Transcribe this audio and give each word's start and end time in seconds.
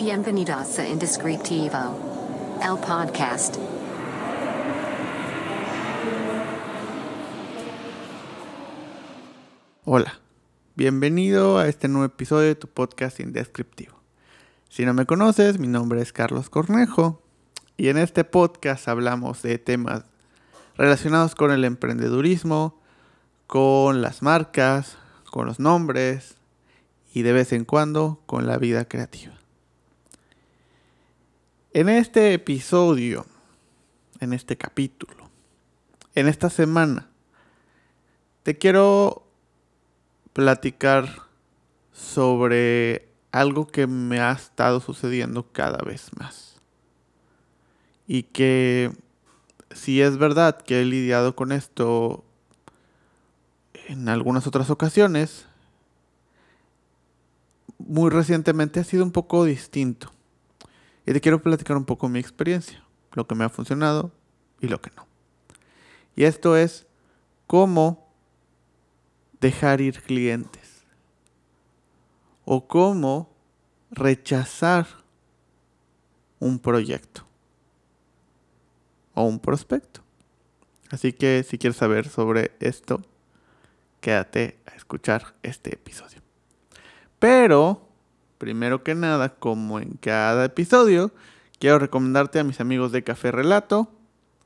Bienvenidos 0.00 0.78
a 0.78 0.88
Indescriptivo, 0.88 1.76
el 2.62 2.78
podcast. 2.78 3.56
Hola, 9.84 10.18
bienvenido 10.74 11.58
a 11.58 11.68
este 11.68 11.88
nuevo 11.88 12.06
episodio 12.06 12.48
de 12.48 12.54
tu 12.54 12.66
podcast 12.66 13.20
Indescriptivo. 13.20 14.00
Si 14.70 14.86
no 14.86 14.94
me 14.94 15.04
conoces, 15.04 15.58
mi 15.58 15.66
nombre 15.66 16.00
es 16.00 16.14
Carlos 16.14 16.48
Cornejo 16.48 17.20
y 17.76 17.88
en 17.90 17.98
este 17.98 18.24
podcast 18.24 18.88
hablamos 18.88 19.42
de 19.42 19.58
temas 19.58 20.04
relacionados 20.78 21.34
con 21.34 21.50
el 21.50 21.62
emprendedurismo, 21.62 22.80
con 23.46 24.00
las 24.00 24.22
marcas, 24.22 24.96
con 25.30 25.44
los 25.44 25.60
nombres 25.60 26.36
y 27.12 27.20
de 27.20 27.34
vez 27.34 27.52
en 27.52 27.66
cuando 27.66 28.22
con 28.24 28.46
la 28.46 28.56
vida 28.56 28.86
creativa. 28.86 29.39
En 31.72 31.88
este 31.88 32.34
episodio, 32.34 33.26
en 34.18 34.32
este 34.32 34.56
capítulo, 34.56 35.30
en 36.16 36.26
esta 36.26 36.50
semana, 36.50 37.08
te 38.42 38.58
quiero 38.58 39.22
platicar 40.32 41.28
sobre 41.92 43.08
algo 43.30 43.68
que 43.68 43.86
me 43.86 44.18
ha 44.18 44.32
estado 44.32 44.80
sucediendo 44.80 45.46
cada 45.52 45.78
vez 45.84 46.10
más. 46.18 46.56
Y 48.08 48.24
que 48.24 48.90
si 49.70 50.02
es 50.02 50.18
verdad 50.18 50.60
que 50.60 50.80
he 50.80 50.84
lidiado 50.84 51.36
con 51.36 51.52
esto 51.52 52.24
en 53.86 54.08
algunas 54.08 54.44
otras 54.48 54.70
ocasiones, 54.70 55.46
muy 57.78 58.10
recientemente 58.10 58.80
ha 58.80 58.84
sido 58.84 59.04
un 59.04 59.12
poco 59.12 59.44
distinto. 59.44 60.10
Y 61.06 61.12
te 61.12 61.20
quiero 61.20 61.42
platicar 61.42 61.76
un 61.76 61.84
poco 61.84 62.08
mi 62.08 62.18
experiencia, 62.18 62.84
lo 63.12 63.26
que 63.26 63.34
me 63.34 63.44
ha 63.44 63.48
funcionado 63.48 64.12
y 64.60 64.68
lo 64.68 64.80
que 64.80 64.90
no. 64.96 65.06
Y 66.14 66.24
esto 66.24 66.56
es 66.56 66.86
cómo 67.46 68.08
dejar 69.40 69.80
ir 69.80 70.02
clientes 70.02 70.84
o 72.44 72.66
cómo 72.66 73.32
rechazar 73.90 74.86
un 76.38 76.58
proyecto 76.58 77.26
o 79.14 79.24
un 79.24 79.38
prospecto. 79.38 80.02
Así 80.90 81.12
que 81.12 81.44
si 81.44 81.58
quieres 81.58 81.76
saber 81.76 82.08
sobre 82.08 82.52
esto, 82.60 83.00
quédate 84.00 84.58
a 84.66 84.74
escuchar 84.74 85.34
este 85.42 85.74
episodio. 85.74 86.20
Pero, 87.18 87.89
primero 88.40 88.82
que 88.82 88.94
nada, 88.94 89.34
como 89.34 89.80
en 89.80 89.98
cada 90.00 90.46
episodio, 90.46 91.12
quiero 91.58 91.78
recomendarte 91.78 92.38
a 92.38 92.44
mis 92.44 92.58
amigos 92.58 92.90
de 92.90 93.04
Café 93.04 93.30
Relato, 93.30 93.92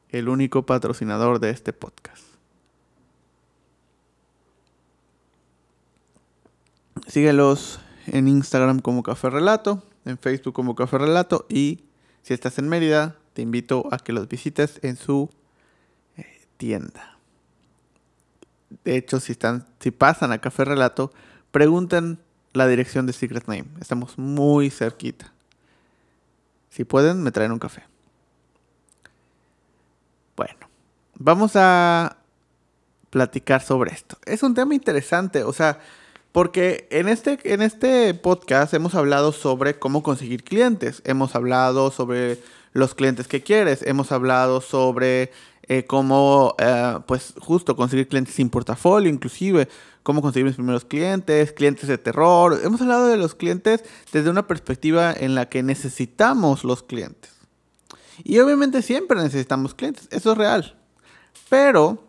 el 0.08 0.28
único 0.28 0.66
patrocinador 0.66 1.38
de 1.38 1.50
este 1.50 1.72
podcast. 1.72 2.24
Síguelos 7.06 7.78
en 8.08 8.26
Instagram 8.26 8.80
como 8.80 9.04
Café 9.04 9.30
Relato, 9.30 9.84
en 10.04 10.18
Facebook 10.18 10.54
como 10.54 10.74
Café 10.74 10.98
Relato 10.98 11.46
y 11.48 11.84
si 12.22 12.34
estás 12.34 12.58
en 12.58 12.68
Mérida, 12.68 13.14
te 13.32 13.42
invito 13.42 13.86
a 13.92 13.98
que 13.98 14.12
los 14.12 14.28
visites 14.28 14.80
en 14.82 14.96
su 14.96 15.30
eh, 16.16 16.48
tienda. 16.56 17.16
De 18.82 18.96
hecho, 18.96 19.20
si, 19.20 19.36
pasan 19.92 20.32
a 20.32 20.38
Café 20.38 20.64
Relato, 20.64 21.12
pregunten 21.52 22.18
la 22.54 22.66
dirección 22.66 23.04
de 23.06 23.12
Secret 23.12 23.46
Name. 23.46 23.66
Estamos 23.80 24.16
muy 24.16 24.70
cerquita. 24.70 25.32
Si 26.70 26.84
pueden, 26.84 27.22
me 27.22 27.30
traen 27.30 27.52
un 27.52 27.58
café. 27.58 27.82
Bueno, 30.36 30.68
vamos 31.16 31.52
a 31.54 32.16
platicar 33.10 33.60
sobre 33.60 33.92
esto. 33.92 34.16
Es 34.24 34.42
un 34.42 34.54
tema 34.54 34.74
interesante, 34.74 35.44
o 35.44 35.52
sea, 35.52 35.78
porque 36.32 36.88
en 36.90 37.08
este, 37.08 37.38
en 37.44 37.62
este 37.62 38.14
podcast 38.14 38.74
hemos 38.74 38.94
hablado 38.94 39.30
sobre 39.30 39.78
cómo 39.78 40.02
conseguir 40.02 40.42
clientes, 40.42 41.02
hemos 41.04 41.36
hablado 41.36 41.90
sobre 41.90 42.40
los 42.72 42.94
clientes 42.94 43.28
que 43.28 43.42
quieres, 43.42 43.82
hemos 43.82 44.10
hablado 44.10 44.60
sobre 44.60 45.30
eh, 45.68 45.84
cómo, 45.84 46.54
eh, 46.58 46.98
pues 47.06 47.34
justo 47.38 47.76
conseguir 47.76 48.08
clientes 48.08 48.34
sin 48.34 48.50
portafolio, 48.50 49.10
inclusive 49.10 49.68
cómo 50.02 50.20
conseguir 50.20 50.46
mis 50.46 50.56
primeros 50.56 50.84
clientes, 50.84 51.52
clientes 51.52 51.88
de 51.88 51.96
terror. 51.96 52.60
Hemos 52.62 52.80
hablado 52.82 53.06
de 53.06 53.16
los 53.16 53.34
clientes 53.34 53.82
desde 54.12 54.30
una 54.30 54.46
perspectiva 54.46 55.12
en 55.12 55.34
la 55.34 55.48
que 55.48 55.62
necesitamos 55.62 56.64
los 56.64 56.82
clientes. 56.82 57.32
Y 58.22 58.38
obviamente 58.38 58.82
siempre 58.82 59.20
necesitamos 59.20 59.74
clientes, 59.74 60.06
eso 60.10 60.32
es 60.32 60.38
real. 60.38 60.76
Pero 61.48 62.04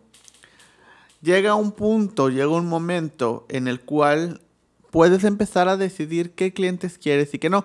llega 1.22 1.54
un 1.54 1.72
punto, 1.72 2.28
llega 2.28 2.48
un 2.48 2.68
momento 2.68 3.46
en 3.48 3.68
el 3.68 3.80
cual 3.80 4.42
puedes 4.90 5.24
empezar 5.24 5.68
a 5.68 5.76
decidir 5.76 6.32
qué 6.32 6.52
clientes 6.52 6.98
quieres 6.98 7.32
y 7.34 7.38
qué 7.38 7.50
no. 7.50 7.64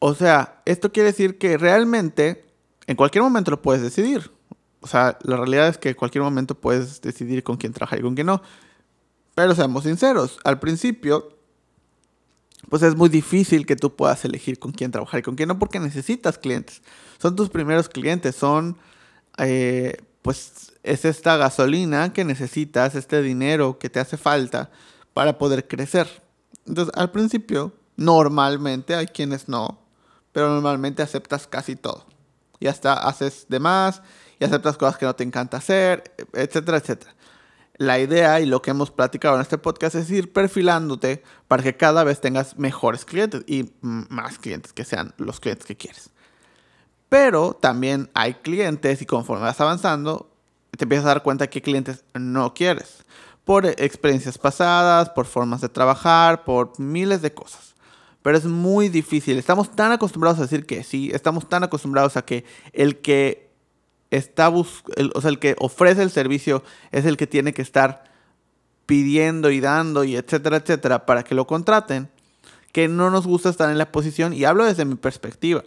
O 0.00 0.14
sea, 0.14 0.62
esto 0.64 0.92
quiere 0.92 1.10
decir 1.10 1.38
que 1.38 1.56
realmente 1.56 2.44
en 2.86 2.96
cualquier 2.96 3.22
momento 3.22 3.50
lo 3.52 3.62
puedes 3.62 3.82
decidir. 3.82 4.30
O 4.80 4.86
sea, 4.86 5.18
la 5.22 5.36
realidad 5.36 5.68
es 5.68 5.78
que 5.78 5.94
cualquier 5.94 6.22
momento 6.22 6.54
puedes 6.54 7.00
decidir 7.00 7.42
con 7.42 7.56
quién 7.56 7.72
trabajar 7.72 7.98
y 7.98 8.02
con 8.02 8.14
quién 8.14 8.26
no. 8.26 8.42
Pero 9.34 9.54
seamos 9.54 9.84
sinceros, 9.84 10.38
al 10.44 10.58
principio, 10.58 11.36
pues 12.68 12.82
es 12.82 12.96
muy 12.96 13.08
difícil 13.08 13.66
que 13.66 13.76
tú 13.76 13.94
puedas 13.94 14.24
elegir 14.24 14.58
con 14.58 14.72
quién 14.72 14.90
trabajar 14.90 15.20
y 15.20 15.22
con 15.22 15.36
quién 15.36 15.48
no, 15.48 15.58
porque 15.58 15.80
necesitas 15.80 16.38
clientes. 16.38 16.82
Son 17.18 17.36
tus 17.36 17.48
primeros 17.48 17.88
clientes, 17.88 18.34
son 18.36 18.76
eh, 19.38 19.96
pues 20.22 20.72
es 20.82 21.04
esta 21.04 21.36
gasolina 21.36 22.12
que 22.12 22.24
necesitas, 22.24 22.94
este 22.94 23.22
dinero 23.22 23.78
que 23.78 23.88
te 23.88 24.00
hace 24.00 24.16
falta 24.16 24.70
para 25.14 25.38
poder 25.38 25.66
crecer. 25.66 26.08
Entonces, 26.66 26.92
al 26.96 27.10
principio, 27.10 27.72
normalmente 27.96 28.94
hay 28.94 29.06
quienes 29.06 29.48
no, 29.48 29.80
pero 30.32 30.50
normalmente 30.50 31.02
aceptas 31.02 31.46
casi 31.46 31.76
todo. 31.76 32.06
Y 32.60 32.66
hasta 32.66 32.94
haces 32.94 33.46
de 33.48 33.60
más 33.60 34.02
y 34.38 34.44
aceptas 34.44 34.76
cosas 34.76 34.98
que 34.98 35.06
no 35.06 35.14
te 35.14 35.24
encanta 35.24 35.56
hacer, 35.56 36.14
etcétera, 36.32 36.78
etcétera. 36.78 37.14
La 37.76 38.00
idea 38.00 38.40
y 38.40 38.46
lo 38.46 38.60
que 38.60 38.72
hemos 38.72 38.90
platicado 38.90 39.36
en 39.36 39.42
este 39.42 39.56
podcast 39.56 39.94
es 39.94 40.10
ir 40.10 40.32
perfilándote 40.32 41.22
para 41.46 41.62
que 41.62 41.76
cada 41.76 42.02
vez 42.02 42.20
tengas 42.20 42.58
mejores 42.58 43.04
clientes 43.04 43.44
y 43.46 43.70
más 43.80 44.38
clientes 44.38 44.72
que 44.72 44.84
sean 44.84 45.14
los 45.16 45.38
clientes 45.38 45.64
que 45.64 45.76
quieres. 45.76 46.10
Pero 47.08 47.54
también 47.54 48.10
hay 48.14 48.34
clientes 48.34 49.00
y 49.00 49.06
conforme 49.06 49.44
vas 49.44 49.60
avanzando, 49.60 50.28
te 50.76 50.84
empiezas 50.84 51.06
a 51.06 51.08
dar 51.10 51.22
cuenta 51.22 51.44
de 51.44 51.50
qué 51.50 51.62
clientes 51.62 52.04
no 52.14 52.52
quieres. 52.52 53.04
Por 53.44 53.64
experiencias 53.64 54.38
pasadas, 54.38 55.10
por 55.10 55.26
formas 55.26 55.60
de 55.60 55.68
trabajar, 55.68 56.44
por 56.44 56.78
miles 56.80 57.22
de 57.22 57.32
cosas. 57.32 57.76
Pero 58.28 58.36
es 58.36 58.44
muy 58.44 58.90
difícil. 58.90 59.38
Estamos 59.38 59.74
tan 59.74 59.90
acostumbrados 59.90 60.38
a 60.38 60.42
decir 60.42 60.66
que 60.66 60.84
sí, 60.84 61.10
estamos 61.14 61.48
tan 61.48 61.64
acostumbrados 61.64 62.18
a 62.18 62.26
que 62.26 62.44
el 62.74 62.98
que 62.98 63.48
está 64.10 64.50
o 64.50 64.64
sea, 64.66 65.30
el 65.30 65.38
que 65.38 65.56
ofrece 65.58 66.02
el 66.02 66.10
servicio 66.10 66.62
es 66.92 67.06
el 67.06 67.16
que 67.16 67.26
tiene 67.26 67.54
que 67.54 67.62
estar 67.62 68.04
pidiendo 68.84 69.50
y 69.50 69.60
dando 69.60 70.04
y 70.04 70.14
etcétera, 70.16 70.58
etcétera, 70.58 71.06
para 71.06 71.22
que 71.22 71.34
lo 71.34 71.46
contraten, 71.46 72.10
que 72.72 72.86
no 72.86 73.08
nos 73.08 73.26
gusta 73.26 73.48
estar 73.48 73.70
en 73.70 73.78
la 73.78 73.90
posición, 73.92 74.34
y 74.34 74.44
hablo 74.44 74.66
desde 74.66 74.84
mi 74.84 74.96
perspectiva 74.96 75.64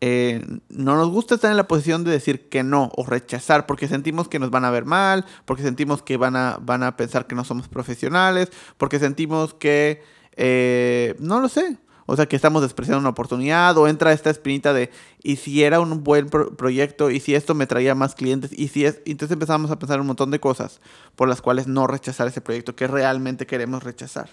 eh, 0.00 0.44
no 0.68 0.96
nos 0.96 1.10
gusta 1.10 1.34
estar 1.34 1.50
en 1.50 1.56
la 1.56 1.66
posición 1.66 2.04
de 2.04 2.12
decir 2.12 2.48
que 2.48 2.62
no 2.62 2.92
o 2.96 3.04
rechazar 3.04 3.66
porque 3.66 3.88
sentimos 3.88 4.28
que 4.28 4.38
nos 4.38 4.50
van 4.50 4.64
a 4.64 4.70
ver 4.70 4.84
mal, 4.84 5.24
porque 5.44 5.62
sentimos 5.62 6.02
que 6.02 6.16
van 6.16 6.36
a, 6.36 6.58
van 6.60 6.84
a 6.84 6.96
pensar 6.96 7.26
que 7.26 7.34
no 7.34 7.44
somos 7.44 7.68
profesionales, 7.68 8.50
porque 8.76 8.98
sentimos 8.98 9.54
que, 9.54 10.02
eh, 10.38 11.16
no 11.18 11.40
lo 11.40 11.48
sé, 11.48 11.76
o 12.06 12.16
sea, 12.16 12.26
que 12.26 12.36
estamos 12.36 12.62
despreciando 12.62 13.00
una 13.00 13.10
oportunidad 13.10 13.76
o 13.76 13.86
entra 13.86 14.14
esta 14.14 14.30
espinita 14.30 14.72
de, 14.72 14.90
¿y 15.22 15.36
si 15.36 15.62
era 15.62 15.78
un 15.78 16.02
buen 16.02 16.30
proyecto? 16.30 17.10
¿Y 17.10 17.20
si 17.20 17.34
esto 17.34 17.54
me 17.54 17.66
traía 17.66 17.94
más 17.94 18.14
clientes? 18.14 18.50
¿Y 18.56 18.68
si 18.68 18.86
es? 18.86 19.02
Entonces 19.04 19.34
empezamos 19.34 19.70
a 19.70 19.78
pensar 19.78 20.00
un 20.00 20.06
montón 20.06 20.30
de 20.30 20.40
cosas 20.40 20.80
por 21.16 21.28
las 21.28 21.42
cuales 21.42 21.66
no 21.66 21.86
rechazar 21.86 22.26
ese 22.26 22.40
proyecto 22.40 22.74
que 22.74 22.86
realmente 22.86 23.46
queremos 23.46 23.82
rechazar. 23.82 24.30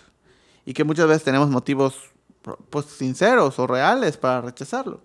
Y 0.66 0.74
que 0.74 0.86
muchas 0.86 1.08
veces 1.08 1.24
tenemos 1.24 1.50
motivos 1.50 1.96
pues 2.70 2.86
sinceros 2.86 3.60
o 3.60 3.68
reales 3.68 4.16
para 4.16 4.40
rechazarlo. 4.40 5.02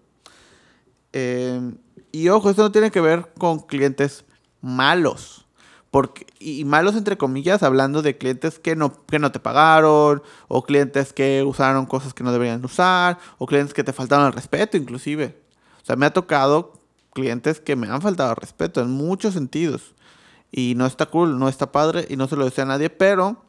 Em, 1.12 1.76
y 2.12 2.28
ojo, 2.28 2.50
esto 2.50 2.62
no 2.62 2.70
tiene 2.70 2.92
que 2.92 3.00
ver 3.00 3.32
con 3.36 3.58
clientes 3.58 4.24
malos. 4.60 5.44
Y 6.38 6.64
malos 6.64 6.94
entre 6.94 7.16
comillas, 7.18 7.62
hablando 7.62 8.02
de 8.02 8.16
clientes 8.16 8.58
que 8.58 8.76
no, 8.76 9.04
que 9.06 9.18
no 9.18 9.32
te 9.32 9.40
pagaron, 9.40 10.22
o 10.48 10.62
clientes 10.62 11.12
que 11.12 11.42
usaron 11.42 11.86
cosas 11.86 12.14
que 12.14 12.22
no 12.22 12.32
deberían 12.32 12.64
usar, 12.64 13.18
o 13.38 13.46
clientes 13.46 13.74
que 13.74 13.84
te 13.84 13.92
faltaron 13.92 14.26
al 14.26 14.32
respeto 14.32 14.76
inclusive. 14.76 15.36
O 15.82 15.84
sea, 15.84 15.96
me 15.96 16.06
ha 16.06 16.12
tocado 16.12 16.74
clientes 17.12 17.60
que 17.60 17.74
me 17.76 17.88
han 17.88 18.02
faltado 18.02 18.30
al 18.30 18.36
respeto 18.36 18.80
en 18.80 18.90
muchos 18.90 19.34
sentidos. 19.34 19.94
Y 20.52 20.74
no 20.76 20.86
está 20.86 21.06
cool, 21.06 21.38
no 21.38 21.48
está 21.48 21.72
padre, 21.72 22.06
y 22.08 22.16
no 22.16 22.28
se 22.28 22.36
lo 22.36 22.44
desea 22.44 22.64
a 22.64 22.68
nadie, 22.68 22.90
pero 22.90 23.44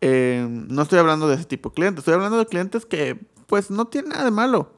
em, 0.00 0.66
no 0.68 0.82
estoy 0.82 0.98
hablando 0.98 1.28
de 1.28 1.36
ese 1.36 1.44
tipo 1.44 1.70
de 1.70 1.74
clientes, 1.74 2.00
estoy 2.00 2.14
hablando 2.14 2.38
de 2.38 2.46
clientes 2.46 2.86
que 2.86 3.18
pues 3.46 3.70
no 3.70 3.86
tienen 3.86 4.10
nada 4.10 4.24
de 4.24 4.30
malo 4.30 4.72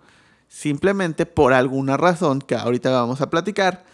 Simplemente 0.48 1.26
por 1.26 1.52
alguna 1.52 1.96
razón 1.96 2.40
que 2.40 2.54
ahorita 2.54 2.90
vamos 2.90 3.20
a 3.20 3.30
platicar, 3.30 3.84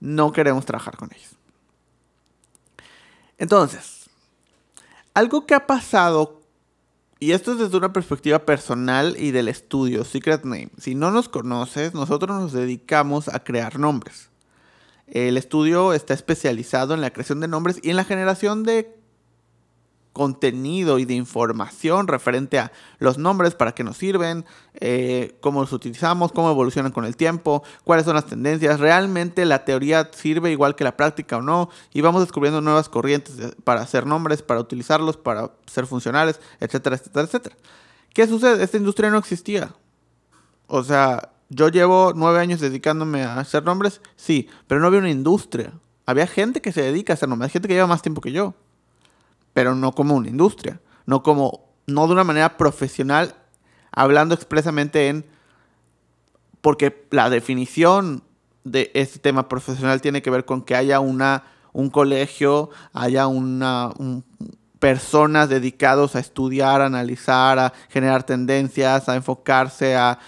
no 0.00 0.32
queremos 0.32 0.66
trabajar 0.66 0.96
con 0.96 1.10
ellos. 1.14 1.36
Entonces, 3.42 4.08
algo 5.14 5.46
que 5.46 5.54
ha 5.56 5.66
pasado, 5.66 6.42
y 7.18 7.32
esto 7.32 7.50
es 7.50 7.58
desde 7.58 7.76
una 7.76 7.92
perspectiva 7.92 8.46
personal 8.46 9.16
y 9.18 9.32
del 9.32 9.48
estudio, 9.48 10.04
Secret 10.04 10.44
Name. 10.44 10.70
Si 10.78 10.94
no 10.94 11.10
nos 11.10 11.28
conoces, 11.28 11.92
nosotros 11.92 12.38
nos 12.40 12.52
dedicamos 12.52 13.26
a 13.26 13.42
crear 13.42 13.80
nombres. 13.80 14.30
El 15.08 15.36
estudio 15.36 15.92
está 15.92 16.14
especializado 16.14 16.94
en 16.94 17.00
la 17.00 17.12
creación 17.12 17.40
de 17.40 17.48
nombres 17.48 17.80
y 17.82 17.90
en 17.90 17.96
la 17.96 18.04
generación 18.04 18.62
de 18.62 18.96
contenido 20.12 20.98
y 20.98 21.04
de 21.04 21.14
información 21.14 22.06
referente 22.06 22.58
a 22.58 22.72
los 22.98 23.18
nombres, 23.18 23.54
para 23.54 23.72
qué 23.72 23.82
nos 23.82 23.96
sirven, 23.96 24.44
eh, 24.74 25.36
cómo 25.40 25.60
los 25.60 25.72
utilizamos, 25.72 26.32
cómo 26.32 26.50
evolucionan 26.50 26.92
con 26.92 27.04
el 27.04 27.16
tiempo, 27.16 27.62
cuáles 27.84 28.04
son 28.04 28.14
las 28.14 28.26
tendencias. 28.26 28.80
Realmente 28.80 29.44
la 29.44 29.64
teoría 29.64 30.10
sirve 30.12 30.50
igual 30.50 30.74
que 30.74 30.84
la 30.84 30.96
práctica 30.96 31.38
o 31.38 31.42
no, 31.42 31.70
y 31.92 32.00
vamos 32.02 32.22
descubriendo 32.22 32.60
nuevas 32.60 32.88
corrientes 32.88 33.54
para 33.64 33.80
hacer 33.80 34.06
nombres, 34.06 34.42
para 34.42 34.60
utilizarlos, 34.60 35.16
para 35.16 35.52
ser 35.66 35.86
funcionales, 35.86 36.40
etcétera, 36.60 36.96
etcétera, 36.96 37.26
etcétera. 37.26 37.56
¿Qué 38.12 38.26
sucede? 38.26 38.62
Esta 38.62 38.76
industria 38.76 39.10
no 39.10 39.18
existía. 39.18 39.74
O 40.66 40.84
sea, 40.84 41.30
yo 41.48 41.68
llevo 41.68 42.12
nueve 42.14 42.38
años 42.40 42.60
dedicándome 42.60 43.22
a 43.22 43.38
hacer 43.38 43.64
nombres, 43.64 44.00
sí, 44.16 44.48
pero 44.66 44.80
no 44.80 44.86
había 44.86 45.00
una 45.00 45.10
industria. 45.10 45.72
Había 46.04 46.26
gente 46.26 46.60
que 46.60 46.72
se 46.72 46.82
dedica 46.82 47.12
a 47.12 47.14
hacer 47.14 47.28
nombres, 47.28 47.52
gente 47.52 47.68
que 47.68 47.74
lleva 47.74 47.86
más 47.86 48.02
tiempo 48.02 48.20
que 48.20 48.32
yo 48.32 48.54
pero 49.52 49.74
no 49.74 49.92
como 49.92 50.14
una 50.14 50.28
industria, 50.28 50.80
no 51.06 51.22
como, 51.22 51.68
no 51.86 52.06
de 52.06 52.12
una 52.12 52.24
manera 52.24 52.56
profesional, 52.56 53.34
hablando 53.90 54.34
expresamente 54.34 55.08
en, 55.08 55.26
porque 56.60 57.06
la 57.10 57.30
definición 57.30 58.22
de 58.64 58.90
este 58.94 59.18
tema 59.18 59.48
profesional 59.48 60.00
tiene 60.00 60.22
que 60.22 60.30
ver 60.30 60.44
con 60.44 60.62
que 60.62 60.76
haya 60.76 61.00
una, 61.00 61.44
un 61.72 61.90
colegio, 61.90 62.70
haya 62.92 63.26
una, 63.26 63.90
personas 64.78 65.48
dedicados 65.48 66.16
a 66.16 66.20
estudiar, 66.20 66.80
a 66.80 66.86
analizar, 66.86 67.58
a 67.58 67.72
generar 67.88 68.24
tendencias, 68.24 69.08
a 69.08 69.16
enfocarse, 69.16 69.96
a, 69.96 70.18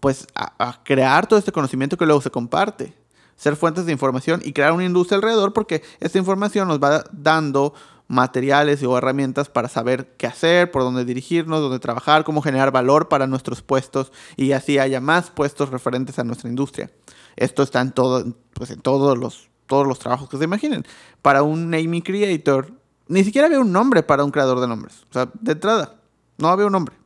pues, 0.00 0.26
a 0.34 0.80
crear 0.84 1.26
todo 1.26 1.38
este 1.38 1.52
conocimiento 1.52 1.96
que 1.96 2.06
luego 2.06 2.20
se 2.20 2.30
comparte 2.30 3.00
ser 3.40 3.56
fuentes 3.56 3.86
de 3.86 3.92
información 3.92 4.42
y 4.44 4.52
crear 4.52 4.72
una 4.72 4.84
industria 4.84 5.16
alrededor 5.16 5.54
porque 5.54 5.82
esta 5.98 6.18
información 6.18 6.68
nos 6.68 6.78
va 6.78 7.04
dando 7.10 7.72
materiales 8.10 8.82
o 8.82 8.98
herramientas 8.98 9.48
para 9.48 9.68
saber 9.68 10.16
qué 10.16 10.26
hacer, 10.26 10.72
por 10.72 10.82
dónde 10.82 11.04
dirigirnos, 11.04 11.60
dónde 11.60 11.78
trabajar, 11.78 12.24
cómo 12.24 12.42
generar 12.42 12.72
valor 12.72 13.08
para 13.08 13.28
nuestros 13.28 13.62
puestos 13.62 14.10
y 14.36 14.50
así 14.50 14.80
haya 14.80 15.00
más 15.00 15.30
puestos 15.30 15.68
referentes 15.68 16.18
a 16.18 16.24
nuestra 16.24 16.50
industria. 16.50 16.90
Esto 17.36 17.62
está 17.62 17.80
en, 17.80 17.92
todo, 17.92 18.24
pues 18.52 18.70
en 18.70 18.80
todos, 18.80 19.16
los, 19.16 19.48
todos 19.66 19.86
los 19.86 20.00
trabajos 20.00 20.28
que 20.28 20.38
se 20.38 20.44
imaginen. 20.44 20.84
Para 21.22 21.44
un 21.44 21.70
naming 21.70 22.02
creator, 22.02 22.72
ni 23.06 23.22
siquiera 23.22 23.46
había 23.46 23.60
un 23.60 23.70
nombre 23.70 24.02
para 24.02 24.24
un 24.24 24.32
creador 24.32 24.58
de 24.58 24.66
nombres. 24.66 25.06
O 25.08 25.12
sea, 25.12 25.30
de 25.32 25.52
entrada, 25.52 25.94
no 26.36 26.48
había 26.48 26.66
un 26.66 26.72
nombre. 26.72 26.96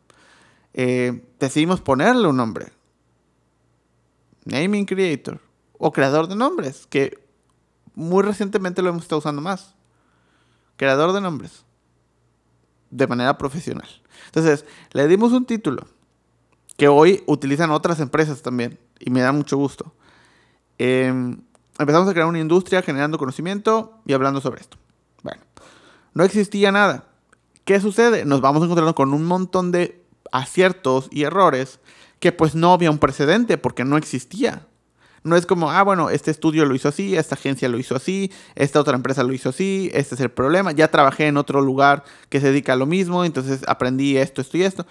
Eh, 0.73 1.23
decidimos 1.39 1.83
ponerle 1.83 2.29
un 2.29 2.39
nombre. 2.39 2.73
Naming 4.47 4.87
creator 4.87 5.39
o 5.77 5.93
creador 5.93 6.29
de 6.29 6.37
nombres, 6.37 6.87
que 6.87 7.19
muy 7.95 8.23
recientemente 8.23 8.81
lo 8.81 8.89
hemos 8.89 9.03
estado 9.03 9.19
usando 9.19 9.43
más 9.43 9.75
creador 10.77 11.13
de 11.13 11.21
nombres, 11.21 11.65
de 12.91 13.07
manera 13.07 13.39
profesional. 13.39 13.89
Entonces, 14.27 14.65
le 14.93 15.07
dimos 15.09 15.33
un 15.33 15.45
título 15.45 15.87
que 16.77 16.89
hoy 16.89 17.23
utilizan 17.27 17.71
otras 17.71 18.01
empresas 18.01 18.43
también, 18.43 18.79
y 18.99 19.11
me 19.11 19.21
da 19.21 19.33
mucho 19.33 19.57
gusto. 19.57 19.93
Em, 20.79 21.41
empezamos 21.79 22.09
a 22.09 22.13
crear 22.13 22.27
una 22.27 22.41
industria 22.41 22.83
generando 22.83 23.19
conocimiento 23.19 24.01
y 24.07 24.13
hablando 24.13 24.41
sobre 24.41 24.61
esto. 24.61 24.77
Bueno, 25.23 25.43
no 26.15 26.25
existía 26.25 26.73
nada. 26.73 27.07
¿Qué 27.65 27.81
sucede? 27.81 28.25
Nos 28.25 28.41
vamos 28.41 28.63
encontrando 28.63 28.95
con 28.95 29.15
un 29.15 29.25
montón 29.25 29.73
de 29.73 30.05
aciertos 30.33 31.09
y 31.11 31.23
errores 31.23 31.81
que 32.19 32.33
pues 32.33 32.55
no 32.55 32.73
había 32.73 32.91
un 32.91 32.99
precedente 32.99 33.59
porque 33.59 33.85
no 33.85 33.97
existía. 33.97 34.67
No 35.25 35.37
es 35.37 35.47
como, 35.47 35.71
ah, 35.71 35.83
bueno, 35.83 36.11
este 36.11 36.31
estudio 36.31 36.67
lo 36.67 36.75
hizo 36.75 36.89
así, 36.89 37.17
esta 37.17 37.35
agencia 37.35 37.69
lo 37.71 37.79
hizo 37.79 37.97
así, 37.97 38.31
esta 38.55 38.79
otra 38.79 38.95
empresa 38.95 39.23
lo 39.23 39.33
hizo 39.33 39.49
así, 39.49 39.91
este 39.95 40.15
es 40.15 40.21
el 40.21 40.31
problema. 40.31 40.73
Ya 40.73 40.89
trabajé 40.89 41.27
en 41.27 41.39
otro 41.39 41.63
lugar 41.63 42.05
que 42.29 42.41
se 42.41 42.49
dedica 42.49 42.75
a 42.75 42.77
lo 42.77 42.85
mismo, 42.85 43.25
entonces 43.25 43.63
aprendí 43.67 44.19
esto, 44.19 44.43
esto 44.43 44.59
y 44.59 44.63
esto. 44.63 44.87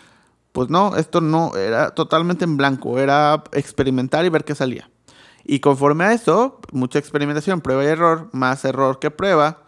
Pues 0.52 0.70
no, 0.70 0.96
esto 0.98 1.22
no, 1.22 1.56
era 1.56 1.92
totalmente 1.92 2.46
en 2.46 2.58
blanco, 2.58 2.98
era 2.98 3.44
experimentar 3.52 4.26
y 4.26 4.30
ver 4.30 4.44
qué 4.44 4.56
salía. 4.56 4.90
Y 5.46 5.60
conforme 5.60 6.06
a 6.06 6.14
eso, 6.14 6.60
mucha 6.72 6.98
experimentación, 6.98 7.62
prueba 7.62 7.84
y 7.84 7.88
error, 7.88 8.30
más 8.32 8.66
error 8.66 8.98
que 9.00 9.12
prueba, 9.12 9.64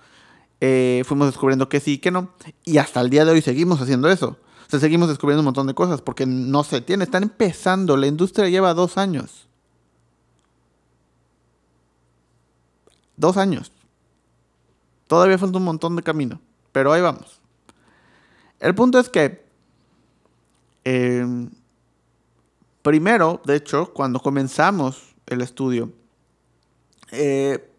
eh, 0.62 1.04
fuimos 1.06 1.28
descubriendo 1.28 1.70
que 1.70 1.80
sí 1.80 1.94
y 1.94 1.98
que 2.00 2.10
no. 2.10 2.30
Y 2.64 2.78
hasta 2.80 3.02
el 3.02 3.12
día 3.12 3.24
de 3.24 3.32
hoy 3.32 3.42
seguimos 3.42 3.82
haciendo 3.82 4.10
eso. 4.10 4.38
O 4.66 4.70
sea, 4.70 4.80
seguimos 4.80 5.10
descubriendo 5.10 5.42
un 5.42 5.46
montón 5.46 5.68
de 5.68 5.76
cosas 5.76 6.02
porque 6.02 6.26
no 6.26 6.64
se 6.64 6.82
tiene, 6.82 7.04
están 7.04 7.24
empezando, 7.24 7.98
la 7.98 8.08
industria 8.08 8.50
lleva 8.50 8.74
dos 8.74 8.98
años. 8.98 9.45
Dos 13.18 13.38
años. 13.38 13.72
Todavía 15.08 15.38
falta 15.38 15.58
un 15.58 15.66
montón 15.66 15.96
de 15.96 16.04
camino, 16.04 16.42
pero 16.72 16.92
ahí 16.92 17.02
vamos. 17.02 17.40
El 18.60 18.74
punto 18.74 19.00
es 19.00 19.10
que, 19.10 19.46
em, 20.84 21.50
primero, 22.82 23.42
de 23.46 23.56
hecho, 23.56 23.94
cuando 23.94 24.20
comenzamos 24.20 25.16
el 25.28 25.42
estudio, 25.42 25.92
eh, 27.12 27.72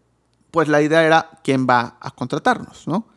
pues 0.51 0.67
la 0.67 0.81
idea 0.81 1.03
era 1.03 1.29
quién 1.43 1.67
va 1.69 1.97
a 1.99 2.11
contratarnos, 2.11 2.87
¿no? 2.87 3.07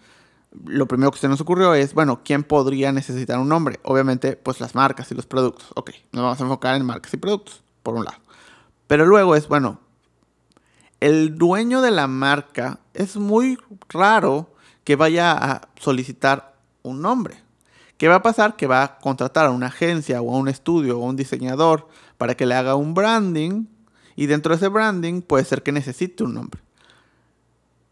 Lo 0.65 0.87
primero 0.89 1.13
que 1.13 1.19
se 1.19 1.29
nos 1.29 1.41
ocurrió 1.41 1.75
es, 1.75 1.95
bueno, 1.95 2.23
¿quién 2.25 2.43
podría 2.43 2.91
necesitar 2.91 3.39
un 3.39 3.49
nombre? 3.49 3.79
Obviamente, 3.85 4.37
pues 4.37 4.61
las 4.61 4.75
marcas 4.75 5.11
y 5.13 5.15
los 5.15 5.27
productos. 5.27 5.69
Ok, 5.77 5.91
nos 6.13 6.25
vamos 6.25 6.41
a 6.41 6.43
enfocar 6.43 6.75
en 6.75 6.85
marcas 6.85 7.15
y 7.15 7.19
productos, 7.19 7.63
por 7.85 7.95
un 7.95 8.05
lado. 8.05 8.19
Pero 8.89 9.07
luego 9.07 9.37
es, 9.37 9.47
bueno, 9.47 9.79
el 11.01 11.37
dueño 11.37 11.81
de 11.81 11.91
la 11.91 12.07
marca 12.07 12.79
es 12.95 13.17
muy 13.17 13.59
raro 13.89 14.55
que 14.85 14.97
vaya 14.97 15.33
a 15.33 15.69
solicitar 15.79 16.55
un 16.83 17.01
nombre. 17.01 17.43
¿Qué 17.97 18.09
va 18.09 18.17
a 18.17 18.23
pasar? 18.23 18.57
Que 18.57 18.67
va 18.67 18.83
a 18.83 18.99
contratar 18.99 19.47
a 19.47 19.51
una 19.51 19.67
agencia 19.67 20.23
o 20.23 20.35
a 20.35 20.39
un 20.39 20.49
estudio 20.49 20.99
o 20.99 21.05
a 21.05 21.09
un 21.09 21.17
diseñador 21.17 21.89
para 22.19 22.35
que 22.35 22.47
le 22.47 22.55
haga 22.55 22.75
un 22.75 22.95
branding 22.95 23.67
y 24.17 24.27
dentro 24.27 24.51
de 24.51 24.57
ese 24.57 24.69
branding 24.69 25.23
puede 25.23 25.45
ser 25.45 25.63
que 25.63 25.73
necesite 25.73 26.25
un 26.25 26.35
nombre. 26.35 26.61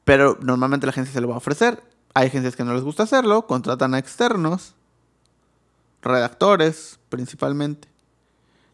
Pero 0.05 0.39
normalmente 0.41 0.87
la 0.87 0.91
agencia 0.91 1.13
se 1.13 1.21
lo 1.21 1.29
va 1.29 1.35
a 1.35 1.39
ofrecer. 1.39 1.83
Hay 2.15 2.29
agencias 2.29 2.57
que 2.57 2.65
no 2.65 2.75
les 2.75 2.83
gusta 2.83 3.03
hacerlo, 3.03 3.47
contratan 3.47 3.95
a 3.95 3.99
externos, 3.99 4.75
redactores 6.03 6.99
principalmente. 7.09 7.89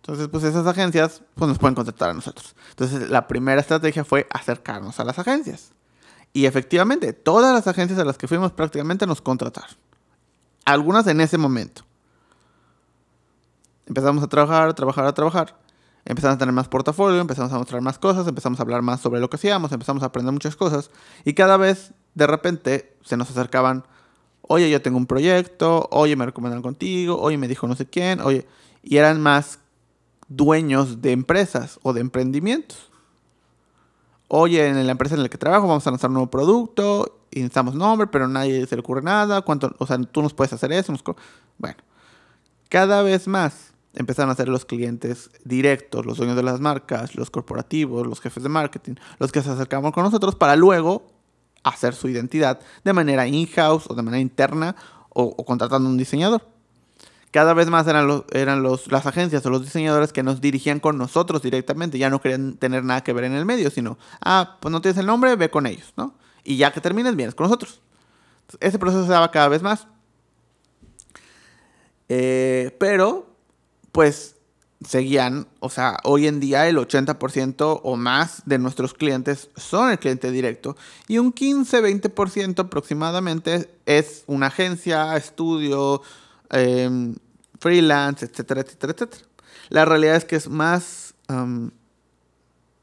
Entonces, 0.04 0.28
pues 0.28 0.44
esas 0.44 0.66
agencias 0.66 1.22
pues, 1.34 1.48
nos 1.48 1.58
pueden 1.58 1.74
contratar 1.74 2.10
a 2.10 2.12
nosotros. 2.12 2.54
Entonces, 2.68 3.08
la 3.08 3.26
primera 3.26 3.58
estrategia 3.58 4.04
fue 4.04 4.26
acercarnos 4.30 5.00
a 5.00 5.04
las 5.04 5.18
agencias. 5.18 5.72
Y 6.34 6.44
efectivamente, 6.44 7.14
todas 7.14 7.54
las 7.54 7.66
agencias 7.68 7.98
a 7.98 8.04
las 8.04 8.18
que 8.18 8.28
fuimos 8.28 8.52
prácticamente 8.52 9.06
nos 9.06 9.22
contrataron. 9.22 9.74
Algunas 10.66 11.06
en 11.06 11.22
ese 11.22 11.38
momento. 11.38 11.84
Empezamos 13.86 14.22
a 14.22 14.26
trabajar, 14.26 14.68
a 14.68 14.74
trabajar, 14.74 15.06
a 15.06 15.14
trabajar. 15.14 15.56
Empezamos 16.04 16.34
a 16.36 16.38
tener 16.38 16.52
más 16.52 16.68
portafolio, 16.68 17.18
empezamos 17.18 17.50
a 17.54 17.56
mostrar 17.56 17.80
más 17.80 17.98
cosas, 17.98 18.28
empezamos 18.28 18.60
a 18.60 18.62
hablar 18.62 18.82
más 18.82 19.00
sobre 19.00 19.20
lo 19.20 19.30
que 19.30 19.36
hacíamos, 19.36 19.72
empezamos 19.72 20.02
a 20.02 20.06
aprender 20.06 20.34
muchas 20.34 20.54
cosas. 20.54 20.90
Y 21.24 21.32
cada 21.32 21.56
vez, 21.56 21.94
de 22.14 22.26
repente, 22.26 22.94
se 23.02 23.16
nos 23.16 23.30
acercaban, 23.30 23.86
oye, 24.42 24.68
yo 24.68 24.82
tengo 24.82 24.98
un 24.98 25.06
proyecto, 25.06 25.88
oye, 25.90 26.14
me 26.14 26.26
recomendaron 26.26 26.62
contigo, 26.62 27.18
oye, 27.18 27.38
me 27.38 27.48
dijo 27.48 27.66
no 27.66 27.74
sé 27.74 27.86
quién, 27.86 28.20
oye. 28.20 28.46
Y 28.82 28.98
eran 28.98 29.18
más 29.18 29.60
dueños 30.36 31.02
de 31.02 31.12
empresas 31.12 31.78
o 31.82 31.92
de 31.92 32.00
emprendimientos. 32.00 32.90
Oye, 34.28 34.66
en 34.66 34.86
la 34.86 34.92
empresa 34.92 35.14
en 35.14 35.22
la 35.22 35.28
que 35.28 35.38
trabajo 35.38 35.68
vamos 35.68 35.86
a 35.86 35.90
lanzar 35.90 36.10
un 36.10 36.14
nuevo 36.14 36.30
producto 36.30 37.20
y 37.30 37.40
necesitamos 37.40 37.74
nombre, 37.74 38.06
pero 38.06 38.26
nadie 38.26 38.66
se 38.66 38.74
le 38.74 38.80
ocurre 38.80 39.02
nada. 39.02 39.42
¿Cuánto, 39.42 39.74
o 39.78 39.86
sea, 39.86 39.98
tú 39.98 40.22
nos 40.22 40.34
puedes 40.34 40.52
hacer 40.52 40.72
eso. 40.72 40.92
bueno, 41.58 41.76
cada 42.68 43.02
vez 43.02 43.28
más 43.28 43.72
empezaron 43.92 44.30
a 44.30 44.34
ser 44.34 44.48
los 44.48 44.64
clientes 44.64 45.30
directos, 45.44 46.04
los 46.04 46.16
dueños 46.16 46.36
de 46.36 46.42
las 46.42 46.60
marcas, 46.60 47.14
los 47.14 47.30
corporativos, 47.30 48.06
los 48.06 48.20
jefes 48.20 48.42
de 48.42 48.48
marketing, 48.48 48.94
los 49.18 49.30
que 49.30 49.42
se 49.42 49.50
acercaban 49.50 49.92
con 49.92 50.04
nosotros 50.04 50.34
para 50.34 50.56
luego 50.56 51.06
hacer 51.62 51.94
su 51.94 52.08
identidad 52.08 52.60
de 52.82 52.92
manera 52.92 53.26
in-house 53.26 53.84
o 53.88 53.94
de 53.94 54.02
manera 54.02 54.20
interna 54.20 54.74
o 55.10 55.44
contratando 55.44 55.88
un 55.88 55.96
diseñador 55.96 56.53
cada 57.34 57.52
vez 57.52 57.68
más 57.68 57.84
eran, 57.88 58.06
los, 58.06 58.22
eran 58.30 58.62
los, 58.62 58.92
las 58.92 59.06
agencias 59.06 59.44
o 59.44 59.50
los 59.50 59.64
diseñadores 59.64 60.12
que 60.12 60.22
nos 60.22 60.40
dirigían 60.40 60.78
con 60.78 60.96
nosotros 60.96 61.42
directamente. 61.42 61.98
Ya 61.98 62.08
no 62.08 62.20
querían 62.20 62.54
tener 62.54 62.84
nada 62.84 63.02
que 63.02 63.12
ver 63.12 63.24
en 63.24 63.32
el 63.32 63.44
medio, 63.44 63.72
sino, 63.72 63.98
ah, 64.24 64.58
pues 64.60 64.70
no 64.70 64.80
tienes 64.80 64.98
el 64.98 65.06
nombre, 65.06 65.34
ve 65.34 65.50
con 65.50 65.66
ellos, 65.66 65.92
¿no? 65.96 66.14
Y 66.44 66.58
ya 66.58 66.72
que 66.72 66.80
termines, 66.80 67.16
vienes 67.16 67.34
con 67.34 67.46
nosotros. 67.46 67.80
ese 68.60 68.78
proceso 68.78 69.02
se 69.02 69.10
daba 69.10 69.32
cada 69.32 69.48
vez 69.48 69.62
más. 69.62 69.88
Eh, 72.08 72.76
pero, 72.78 73.26
pues, 73.90 74.36
seguían, 74.86 75.48
o 75.58 75.70
sea, 75.70 75.96
hoy 76.04 76.28
en 76.28 76.38
día 76.38 76.68
el 76.68 76.76
80% 76.78 77.80
o 77.82 77.96
más 77.96 78.42
de 78.46 78.60
nuestros 78.60 78.94
clientes 78.94 79.50
son 79.56 79.90
el 79.90 79.98
cliente 79.98 80.30
directo 80.30 80.76
y 81.08 81.18
un 81.18 81.34
15-20% 81.34 82.60
aproximadamente 82.60 83.74
es 83.86 84.22
una 84.28 84.46
agencia, 84.46 85.16
estudio, 85.16 86.00
em, 86.50 87.16
freelance, 87.64 88.26
etcétera, 88.26 88.60
etcétera, 88.60 88.92
etcétera. 88.92 89.24
La 89.70 89.86
realidad 89.86 90.16
es 90.16 90.26
que 90.26 90.36
es 90.36 90.50
más 90.50 91.14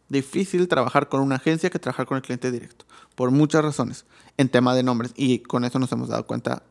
difícil 0.09 0.67
trabajar 0.67 1.07
con 1.07 1.21
una 1.21 1.35
agencia 1.35 1.69
que 1.69 1.77
trabajar 1.77 2.07
con 2.07 2.17
el 2.17 2.23
cliente 2.23 2.49
directo, 2.49 2.85
por 3.13 3.29
muchas 3.29 3.63
razones, 3.63 4.05
en 4.37 4.49
tema 4.49 4.73
de 4.73 4.81
nombres 4.81 5.13
y 5.15 5.37
con 5.37 5.65
eso 5.65 5.77
nos 5.77 5.91
hemos 5.91 6.09
dado 6.09 6.25
cuenta 6.25 6.63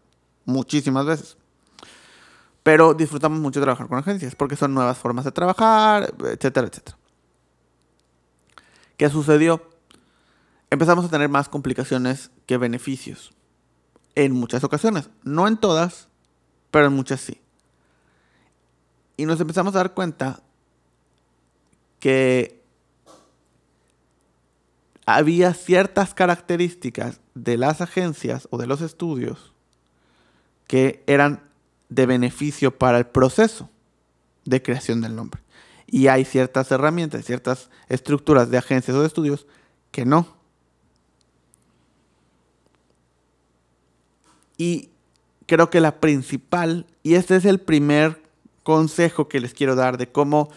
muchísimas 0.45 1.07
veces. 1.07 1.37
Pero 2.65 2.95
disfrutamos 2.95 3.39
mucho 3.39 3.61
trabajar 3.61 3.87
con 3.87 3.99
agencias 3.99 4.35
porque 4.35 4.57
son 4.57 4.75
nuevas 4.75 4.99
formas 4.99 5.25
de 5.25 5.31
trabajar, 5.31 6.13
etcétera, 6.19 6.67
etcétera. 6.67 6.99
¿Qué 8.97 9.09
sucedió? 9.09 9.71
Empezamos 10.69 11.05
a 11.05 11.11
tener 11.11 11.29
más 11.29 11.49
complicaciones 11.49 12.33
que 12.47 12.57
beneficios. 12.57 13.33
En 14.17 14.33
muchas 14.33 14.65
ocasiones. 14.65 15.11
No 15.23 15.47
en 15.47 15.57
todas, 15.57 16.09
pero 16.73 16.87
en 16.87 16.93
muchas 16.95 17.21
sí. 17.21 17.41
Y 19.21 19.27
nos 19.27 19.39
empezamos 19.39 19.75
a 19.75 19.81
dar 19.81 19.93
cuenta 19.93 20.41
que 21.99 22.63
había 25.05 25.53
ciertas 25.53 26.15
características 26.15 27.21
de 27.35 27.59
las 27.59 27.83
agencias 27.83 28.49
o 28.51 28.57
de 28.57 28.67
los 28.67 28.81
estudios 28.81 29.53
que 30.67 31.05
eran 31.07 31.43
de 31.91 32.07
beneficio 32.07 32.79
para 32.79 32.97
el 32.97 33.09
proceso 33.09 33.69
de 34.47 34.63
creación 34.63 35.03
del 35.03 35.15
nombre. 35.15 35.43
Y 35.87 36.07
hay 36.07 36.25
ciertas 36.25 36.71
herramientas, 36.73 37.27
ciertas 37.27 37.69
estructuras 37.91 38.51
de 38.51 38.57
agencias 38.57 38.97
o 38.97 39.03
de 39.03 39.07
estudios 39.07 39.47
que 39.91 40.07
no. 40.07 40.35
Y 44.57 44.89
creo 45.45 45.69
que 45.69 45.83
la 45.83 46.01
principal, 46.01 46.87
y 47.03 47.17
este 47.17 47.37
es 47.37 47.45
el 47.45 47.61
primer 47.61 48.30
consejo 48.63 49.29
que 49.29 49.41
les 49.41 49.55
quiero 49.55 49.75
dar 49.75 49.99
de 49.99 50.11
cómo 50.11 50.51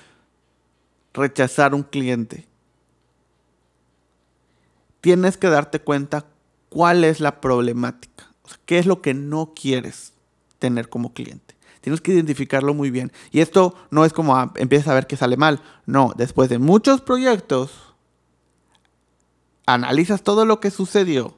rechazar 1.13 1.74
un 1.74 1.83
cliente. 1.83 2.48
Tienes 5.01 5.38
que 5.38 5.50
darte 5.50 5.79
cuenta 5.79 6.25
cuál 6.69 7.03
es 7.03 7.19
la 7.19 7.41
problemática, 7.41 8.31
qué 8.65 8.79
es 8.79 8.86
lo 8.86 9.01
que 9.01 9.13
no 9.13 9.53
quieres 9.53 10.13
tener 10.60 10.89
como 10.89 11.13
cliente. 11.13 11.55
Tienes 11.81 12.00
que 12.00 12.13
identificarlo 12.13 12.74
muy 12.74 12.89
bien. 12.89 13.12
Y 13.31 13.41
esto 13.41 13.75
no 13.91 14.05
es 14.05 14.13
como 14.13 14.38
ah, 14.38 14.53
empiezas 14.55 14.88
a 14.88 14.93
ver 14.93 15.05
que 15.05 15.17
sale 15.17 15.36
mal. 15.36 15.62
No, 15.86 16.13
después 16.15 16.50
de 16.50 16.57
muchos 16.57 17.01
proyectos, 17.01 17.93
analizas 19.65 20.24
todo 20.24 20.45
lo 20.45 20.62
que 20.62 20.72
sucedió 20.72 21.36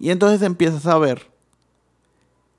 y 0.00 0.10
entonces 0.10 0.42
empiezas 0.42 0.86
a 0.86 0.98
ver 0.98 1.30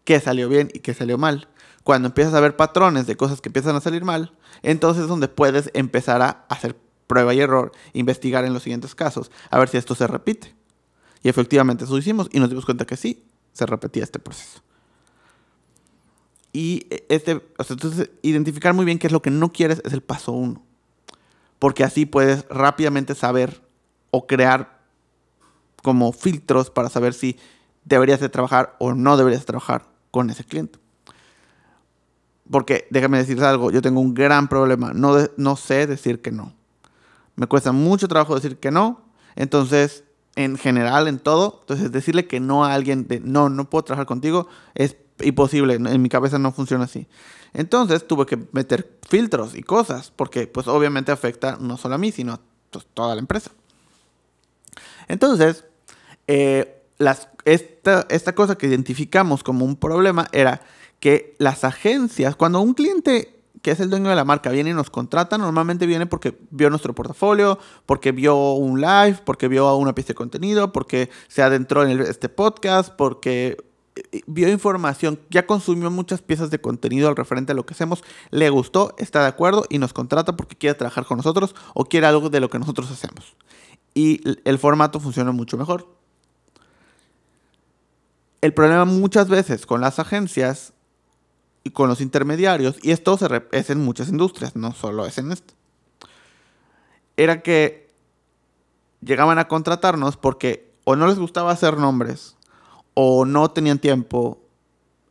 qué 0.05 0.19
salió 0.19 0.47
bien 0.47 0.69
y 0.73 0.79
qué 0.79 0.93
salió 0.93 1.17
mal. 1.17 1.49
Cuando 1.83 2.07
empiezas 2.07 2.33
a 2.33 2.39
ver 2.39 2.55
patrones 2.55 3.07
de 3.07 3.17
cosas 3.17 3.41
que 3.41 3.49
empiezan 3.49 3.75
a 3.75 3.81
salir 3.81 4.03
mal, 4.03 4.33
entonces 4.61 5.03
es 5.03 5.09
donde 5.09 5.27
puedes 5.27 5.71
empezar 5.73 6.21
a 6.21 6.45
hacer 6.49 6.77
prueba 7.07 7.33
y 7.33 7.41
error, 7.41 7.71
investigar 7.93 8.45
en 8.45 8.53
los 8.53 8.63
siguientes 8.63 8.95
casos, 8.95 9.31
a 9.49 9.59
ver 9.59 9.67
si 9.67 9.77
esto 9.77 9.95
se 9.95 10.07
repite. 10.07 10.55
Y 11.23 11.29
efectivamente 11.29 11.83
eso 11.83 11.97
hicimos 11.97 12.29
y 12.31 12.39
nos 12.39 12.49
dimos 12.49 12.65
cuenta 12.65 12.85
que 12.85 12.97
sí, 12.97 13.25
se 13.53 13.65
repetía 13.65 14.03
este 14.03 14.19
proceso. 14.19 14.61
Y 16.53 16.87
e, 16.89 17.05
este, 17.09 17.41
entonces, 17.69 18.09
identificar 18.21 18.73
muy 18.73 18.85
bien 18.85 18.99
qué 18.99 19.07
es 19.07 19.13
lo 19.13 19.21
que 19.21 19.29
no 19.29 19.51
quieres 19.51 19.81
es 19.85 19.93
el 19.93 20.01
paso 20.01 20.31
uno. 20.31 20.63
Porque 21.59 21.83
así 21.83 22.05
puedes 22.05 22.45
rápidamente 22.49 23.15
saber 23.15 23.61
o 24.09 24.27
crear 24.27 24.81
como 25.83 26.11
filtros 26.11 26.69
para 26.69 26.89
saber 26.89 27.13
si 27.13 27.37
deberías 27.85 28.19
de 28.19 28.29
trabajar 28.29 28.75
o 28.79 28.93
no 28.93 29.17
deberías 29.17 29.45
trabajar 29.45 29.87
con 30.11 30.29
ese 30.29 30.43
cliente. 30.43 30.79
Porque 32.49 32.87
déjame 32.89 33.17
decirles 33.17 33.45
algo, 33.45 33.71
yo 33.71 33.81
tengo 33.81 34.01
un 34.01 34.13
gran 34.13 34.47
problema, 34.47 34.91
no, 34.93 35.15
no 35.37 35.55
sé 35.55 35.87
decir 35.87 36.21
que 36.21 36.31
no. 36.31 36.53
Me 37.35 37.47
cuesta 37.47 37.71
mucho 37.71 38.07
trabajo 38.07 38.35
decir 38.35 38.57
que 38.57 38.71
no, 38.71 39.01
entonces 39.35 40.03
en 40.35 40.57
general, 40.57 41.07
en 41.07 41.19
todo, 41.19 41.59
entonces 41.61 41.91
decirle 41.91 42.27
que 42.27 42.39
no 42.39 42.65
a 42.65 42.73
alguien 42.73 43.07
de 43.07 43.19
no, 43.19 43.49
no 43.49 43.69
puedo 43.69 43.83
trabajar 43.83 44.05
contigo 44.05 44.47
es 44.75 44.95
imposible, 45.21 45.75
en 45.75 46.01
mi 46.01 46.09
cabeza 46.09 46.39
no 46.39 46.51
funciona 46.51 46.85
así. 46.85 47.07
Entonces 47.53 48.07
tuve 48.07 48.25
que 48.25 48.39
meter 48.51 48.97
filtros 49.07 49.55
y 49.55 49.63
cosas, 49.63 50.11
porque 50.15 50.47
pues 50.47 50.67
obviamente 50.67 51.11
afecta 51.11 51.57
no 51.59 51.77
solo 51.77 51.95
a 51.95 51.97
mí, 51.97 52.11
sino 52.11 52.33
a 52.33 52.39
toda 52.93 53.13
la 53.13 53.19
empresa. 53.19 53.51
Entonces, 55.07 55.65
eh, 56.27 56.83
esta, 57.45 58.05
esta 58.09 58.33
cosa 58.33 58.57
que 58.57 58.67
identificamos 58.67 59.43
como 59.43 59.65
un 59.65 59.75
problema 59.75 60.27
era 60.31 60.61
que 61.01 61.35
las 61.39 61.65
agencias, 61.65 62.37
cuando 62.37 62.61
un 62.61 62.73
cliente 62.73 63.41
que 63.61 63.71
es 63.71 63.79
el 63.79 63.89
dueño 63.89 64.09
de 64.09 64.15
la 64.15 64.23
marca 64.23 64.49
viene 64.49 64.69
y 64.69 64.73
nos 64.73 64.89
contrata, 64.89 65.37
normalmente 65.37 65.85
viene 65.85 66.05
porque 66.05 66.37
vio 66.49 66.69
nuestro 66.69 66.95
portafolio, 66.95 67.59
porque 67.85 68.11
vio 68.11 68.53
un 68.53 68.81
live, 68.81 69.19
porque 69.23 69.47
vio 69.47 69.75
una 69.75 69.93
pieza 69.93 70.09
de 70.09 70.15
contenido, 70.15 70.71
porque 70.71 71.09
se 71.27 71.43
adentró 71.43 71.83
en 71.83 71.99
este 71.99 72.29
podcast, 72.29 72.93
porque 72.95 73.57
vio 74.25 74.49
información, 74.49 75.19
ya 75.29 75.45
consumió 75.45 75.91
muchas 75.91 76.21
piezas 76.21 76.49
de 76.49 76.59
contenido 76.59 77.09
al 77.09 77.15
referente 77.15 77.51
a 77.51 77.55
lo 77.55 77.65
que 77.65 77.73
hacemos, 77.73 78.03
le 78.31 78.49
gustó, 78.49 78.95
está 78.97 79.21
de 79.21 79.27
acuerdo 79.27 79.65
y 79.69 79.77
nos 79.77 79.93
contrata 79.93 80.35
porque 80.35 80.55
quiere 80.55 80.75
trabajar 80.75 81.05
con 81.05 81.17
nosotros 81.17 81.53
o 81.73 81.85
quiere 81.85 82.07
algo 82.07 82.29
de 82.29 82.39
lo 82.39 82.49
que 82.49 82.57
nosotros 82.57 82.89
hacemos. 82.89 83.35
Y 83.93 84.21
el 84.45 84.57
formato 84.57 84.99
funciona 84.99 85.31
mucho 85.31 85.57
mejor. 85.57 85.87
El 88.39 88.53
problema 88.53 88.85
muchas 88.85 89.27
veces 89.29 89.67
con 89.67 89.81
las 89.81 89.99
agencias 89.99 90.73
y 91.63 91.71
con 91.71 91.89
los 91.89 92.01
intermediarios, 92.01 92.77
y 92.81 92.91
esto 92.91 93.17
se 93.17 93.27
es 93.51 93.69
en 93.69 93.79
muchas 93.79 94.09
industrias, 94.09 94.55
no 94.55 94.73
solo 94.73 95.05
es 95.05 95.17
en 95.17 95.31
esto, 95.31 95.53
era 97.17 97.41
que 97.41 97.89
llegaban 99.01 99.39
a 99.39 99.47
contratarnos 99.47 100.17
porque 100.17 100.71
o 100.83 100.95
no 100.95 101.07
les 101.07 101.19
gustaba 101.19 101.51
hacer 101.51 101.77
nombres, 101.77 102.35
o 102.93 103.25
no 103.25 103.51
tenían 103.51 103.79
tiempo 103.79 104.39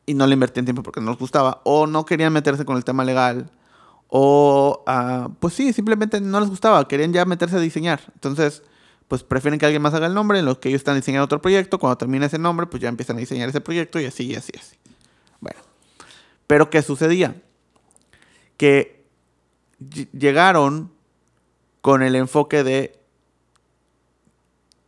y 0.07 0.15
no 0.15 0.27
le 0.27 0.35
invertían 0.35 0.67
tiempo 0.67 0.83
porque 0.83 1.01
no 1.01 1.11
les 1.11 1.21
gustaba, 1.21 1.61
o 1.65 1.87
no 1.87 2.05
querían 2.05 2.33
meterse 2.33 2.65
con 2.65 2.77
el 2.77 2.85
tema 2.85 3.05
legal, 3.05 3.51
o 4.09 4.83
ah, 4.87 5.29
pues 5.39 5.55
sí, 5.55 5.73
simplemente 5.73 6.21
no 6.21 6.41
les 6.41 6.49
gustaba, 6.49 6.87
querían 6.89 7.13
ya 7.13 7.25
meterse 7.25 7.57
a 7.57 7.61
diseñar. 7.61 8.01
Entonces, 8.15 8.65
pues 9.07 9.23
prefieren 9.23 9.59
que 9.59 9.67
alguien 9.67 9.83
más 9.83 9.95
haga 9.95 10.07
el 10.07 10.15
nombre 10.15 10.41
en 10.41 10.45
lo 10.45 10.59
que 10.59 10.69
ellos 10.69 10.81
están 10.81 10.97
diseñando 10.97 11.25
otro 11.25 11.41
proyecto, 11.41 11.79
cuando 11.79 11.97
termina 11.97 12.27
ese 12.27 12.39
nombre, 12.39 12.67
pues 12.67 12.83
ya 12.83 12.89
empiezan 12.89 13.17
a 13.17 13.21
diseñar 13.21 13.49
ese 13.49 13.61
proyecto 13.61 14.01
y 14.01 14.07
así, 14.07 14.25
y 14.25 14.35
así, 14.35 14.53
así. 14.59 14.77
Pero 16.51 16.69
¿qué 16.69 16.83
sucedía? 16.83 17.41
Que 18.57 19.07
llegaron 20.13 20.91
con 21.81 22.03
el 22.03 22.17
enfoque 22.17 22.65
de 22.65 22.99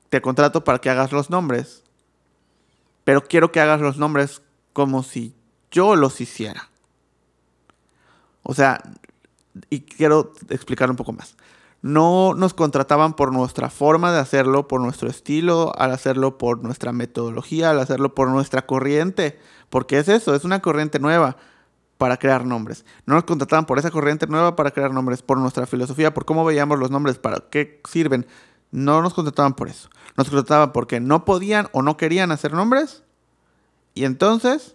te 0.08 0.20
contrato 0.20 0.64
para 0.64 0.80
que 0.80 0.90
hagas 0.90 1.12
los 1.12 1.30
nombres 1.30 1.82
pero 3.04 3.22
quiero 3.22 3.52
que 3.52 3.60
hagas 3.60 3.80
los 3.80 3.96
nombres 3.96 4.42
como 4.72 5.04
si 5.04 5.36
yo 5.70 5.94
los 5.94 6.20
hiciera. 6.20 6.68
O 8.42 8.54
sea, 8.54 8.80
y 9.70 9.82
quiero 9.82 10.32
explicar 10.48 10.90
un 10.90 10.96
poco 10.96 11.12
más. 11.12 11.36
No 11.80 12.34
nos 12.34 12.54
contrataban 12.54 13.14
por 13.14 13.32
nuestra 13.32 13.70
forma 13.70 14.12
de 14.12 14.18
hacerlo, 14.18 14.68
por 14.68 14.80
nuestro 14.80 15.08
estilo, 15.08 15.72
al 15.76 15.92
hacerlo 15.92 16.38
por 16.38 16.62
nuestra 16.62 16.92
metodología, 16.92 17.70
al 17.70 17.80
hacerlo 17.80 18.14
por 18.14 18.28
nuestra 18.28 18.66
corriente, 18.66 19.38
porque 19.68 19.98
es 19.98 20.08
eso, 20.08 20.34
es 20.34 20.44
una 20.44 20.60
corriente 20.60 20.98
nueva 21.00 21.36
para 22.02 22.16
crear 22.16 22.44
nombres. 22.44 22.84
No 23.06 23.14
nos 23.14 23.22
contrataban 23.22 23.64
por 23.64 23.78
esa 23.78 23.92
corriente 23.92 24.26
nueva 24.26 24.56
para 24.56 24.72
crear 24.72 24.92
nombres, 24.92 25.22
por 25.22 25.38
nuestra 25.38 25.66
filosofía, 25.66 26.12
por 26.12 26.24
cómo 26.24 26.44
veíamos 26.44 26.76
los 26.80 26.90
nombres, 26.90 27.16
para 27.16 27.44
qué 27.48 27.80
sirven. 27.88 28.26
No 28.72 29.02
nos 29.02 29.14
contrataban 29.14 29.54
por 29.54 29.68
eso. 29.68 29.88
Nos 30.16 30.28
contrataban 30.28 30.72
porque 30.72 30.98
no 30.98 31.24
podían 31.24 31.68
o 31.70 31.80
no 31.80 31.96
querían 31.96 32.32
hacer 32.32 32.54
nombres. 32.54 33.04
Y 33.94 34.04
entonces, 34.04 34.74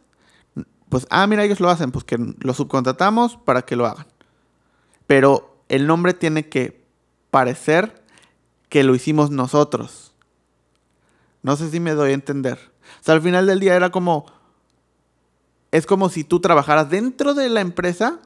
pues, 0.87 1.05
ah, 1.09 1.27
mira, 1.27 1.43
ellos 1.43 1.59
lo 1.59 1.69
hacen, 1.69 1.91
pues 1.91 2.05
que 2.05 2.17
lo 2.17 2.53
subcontratamos 2.53 3.35
para 3.35 3.63
que 3.63 3.75
lo 3.75 3.85
hagan. 3.85 4.07
Pero 5.05 5.61
el 5.67 5.85
nombre 5.85 6.13
tiene 6.13 6.47
que 6.47 6.81
parecer 7.29 8.05
que 8.69 8.85
lo 8.85 8.95
hicimos 8.95 9.31
nosotros. 9.31 10.13
No 11.41 11.57
sé 11.57 11.69
si 11.71 11.81
me 11.81 11.91
doy 11.91 12.11
a 12.11 12.13
entender. 12.13 12.57
O 13.01 13.03
sea, 13.03 13.15
al 13.15 13.21
final 13.21 13.47
del 13.47 13.59
día 13.59 13.75
era 13.75 13.89
como. 13.89 14.36
Es 15.71 15.85
como 15.85 16.09
si 16.09 16.23
tú 16.23 16.39
trabajaras 16.39 16.89
dentro 16.89 17.33
de 17.33 17.49
la 17.49 17.61
empresa, 17.61 18.19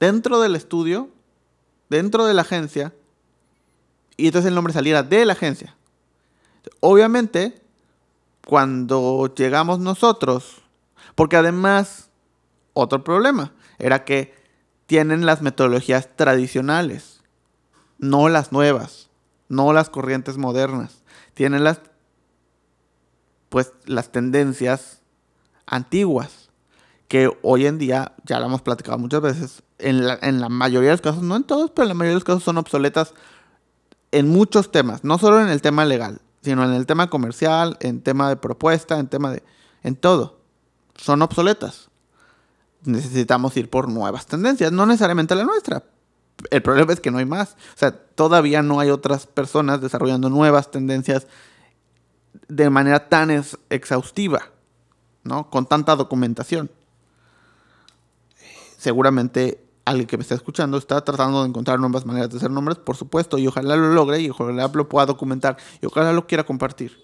dentro 0.00 0.40
del 0.40 0.56
estudio, 0.56 1.10
dentro 1.88 2.26
de 2.26 2.34
la 2.34 2.42
agencia, 2.42 2.92
y 4.16 4.26
entonces 4.26 4.48
el 4.48 4.54
nombre 4.54 4.72
saliera 4.72 5.02
de 5.02 5.24
la 5.24 5.32
agencia. 5.32 5.76
Obviamente, 6.80 7.60
cuando 8.46 9.32
llegamos 9.34 9.78
nosotros, 9.78 10.62
porque 11.14 11.36
además, 11.36 12.10
otro 12.72 13.04
problema 13.04 13.52
era 13.78 14.04
que 14.04 14.34
tienen 14.86 15.26
las 15.26 15.42
metodologías 15.42 16.16
tradicionales, 16.16 17.22
no 17.98 18.28
las 18.28 18.52
nuevas, 18.52 19.10
no 19.48 19.72
las 19.72 19.90
corrientes 19.90 20.36
modernas. 20.36 21.02
Tienen 21.34 21.64
las 21.64 21.80
pues 23.48 23.72
las 23.86 24.10
tendencias 24.10 25.00
antiguas 25.66 26.50
que 27.08 27.30
hoy 27.42 27.66
en 27.66 27.78
día, 27.78 28.12
ya 28.24 28.40
lo 28.40 28.46
hemos 28.46 28.62
platicado 28.62 28.98
muchas 28.98 29.20
veces, 29.20 29.62
en 29.78 30.06
la, 30.06 30.18
en 30.22 30.40
la 30.40 30.48
mayoría 30.48 30.90
de 30.90 30.94
los 30.94 31.00
casos, 31.00 31.22
no 31.22 31.36
en 31.36 31.44
todos, 31.44 31.70
pero 31.70 31.84
en 31.84 31.88
la 31.88 31.94
mayoría 31.94 32.12
de 32.12 32.16
los 32.16 32.24
casos 32.24 32.42
son 32.42 32.58
obsoletas 32.58 33.14
en 34.10 34.28
muchos 34.28 34.70
temas, 34.70 35.04
no 35.04 35.18
solo 35.18 35.40
en 35.40 35.48
el 35.48 35.60
tema 35.60 35.84
legal, 35.84 36.20
sino 36.42 36.64
en 36.64 36.72
el 36.72 36.86
tema 36.86 37.10
comercial, 37.10 37.76
en 37.80 38.00
tema 38.00 38.28
de 38.28 38.36
propuesta, 38.36 38.98
en 38.98 39.08
tema 39.08 39.32
de... 39.32 39.42
en 39.82 39.96
todo. 39.96 40.38
Son 40.96 41.20
obsoletas. 41.22 41.88
Necesitamos 42.84 43.56
ir 43.56 43.70
por 43.70 43.88
nuevas 43.88 44.26
tendencias, 44.26 44.70
no 44.70 44.86
necesariamente 44.86 45.34
la 45.34 45.44
nuestra. 45.44 45.82
El 46.50 46.62
problema 46.62 46.92
es 46.92 47.00
que 47.00 47.10
no 47.10 47.18
hay 47.18 47.24
más. 47.24 47.56
O 47.74 47.78
sea, 47.78 47.92
todavía 47.92 48.62
no 48.62 48.78
hay 48.78 48.90
otras 48.90 49.26
personas 49.26 49.80
desarrollando 49.80 50.28
nuevas 50.30 50.70
tendencias 50.70 51.26
de 52.48 52.70
manera 52.70 53.08
tan 53.08 53.30
exhaustiva, 53.70 54.50
¿no? 55.24 55.50
Con 55.50 55.66
tanta 55.66 55.96
documentación. 55.96 56.70
Seguramente 58.76 59.64
alguien 59.84 60.06
que 60.06 60.16
me 60.16 60.22
está 60.22 60.34
escuchando 60.34 60.76
está 60.78 61.02
tratando 61.02 61.42
de 61.42 61.48
encontrar 61.48 61.78
nuevas 61.78 62.06
maneras 62.06 62.30
de 62.30 62.36
hacer 62.36 62.50
nombres, 62.50 62.78
por 62.78 62.96
supuesto, 62.96 63.38
y 63.38 63.46
ojalá 63.46 63.76
lo 63.76 63.88
logre 63.88 64.20
y 64.20 64.30
ojalá 64.30 64.68
lo 64.72 64.88
pueda 64.88 65.06
documentar 65.06 65.56
y 65.80 65.86
ojalá 65.86 66.12
lo 66.12 66.26
quiera 66.26 66.44
compartir. 66.44 66.98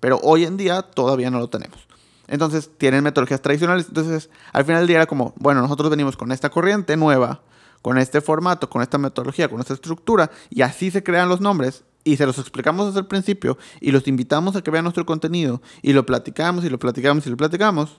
Pero 0.00 0.18
hoy 0.22 0.44
en 0.44 0.56
día 0.56 0.82
todavía 0.82 1.30
no 1.30 1.38
lo 1.38 1.48
tenemos. 1.48 1.86
Entonces 2.28 2.70
tienen 2.76 3.04
metodologías 3.04 3.40
tradicionales. 3.40 3.86
Entonces 3.88 4.30
al 4.52 4.64
final 4.64 4.80
del 4.80 4.88
día 4.88 4.96
era 4.98 5.06
como, 5.06 5.34
bueno, 5.36 5.62
nosotros 5.62 5.90
venimos 5.90 6.16
con 6.16 6.32
esta 6.32 6.50
corriente 6.50 6.96
nueva, 6.96 7.42
con 7.82 7.98
este 7.98 8.20
formato, 8.20 8.68
con 8.68 8.82
esta 8.82 8.98
metodología, 8.98 9.48
con 9.48 9.60
esta 9.60 9.74
estructura, 9.74 10.30
y 10.50 10.62
así 10.62 10.90
se 10.90 11.02
crean 11.02 11.28
los 11.28 11.40
nombres. 11.40 11.84
Y 12.06 12.16
se 12.16 12.24
los 12.24 12.38
explicamos 12.38 12.86
desde 12.86 13.00
el 13.00 13.06
principio 13.06 13.58
y 13.80 13.90
los 13.90 14.06
invitamos 14.06 14.54
a 14.54 14.62
que 14.62 14.70
vean 14.70 14.84
nuestro 14.84 15.04
contenido 15.04 15.60
y 15.82 15.92
lo 15.92 16.06
platicamos 16.06 16.64
y 16.64 16.68
lo 16.68 16.78
platicamos 16.78 17.26
y 17.26 17.30
lo 17.30 17.36
platicamos. 17.36 17.98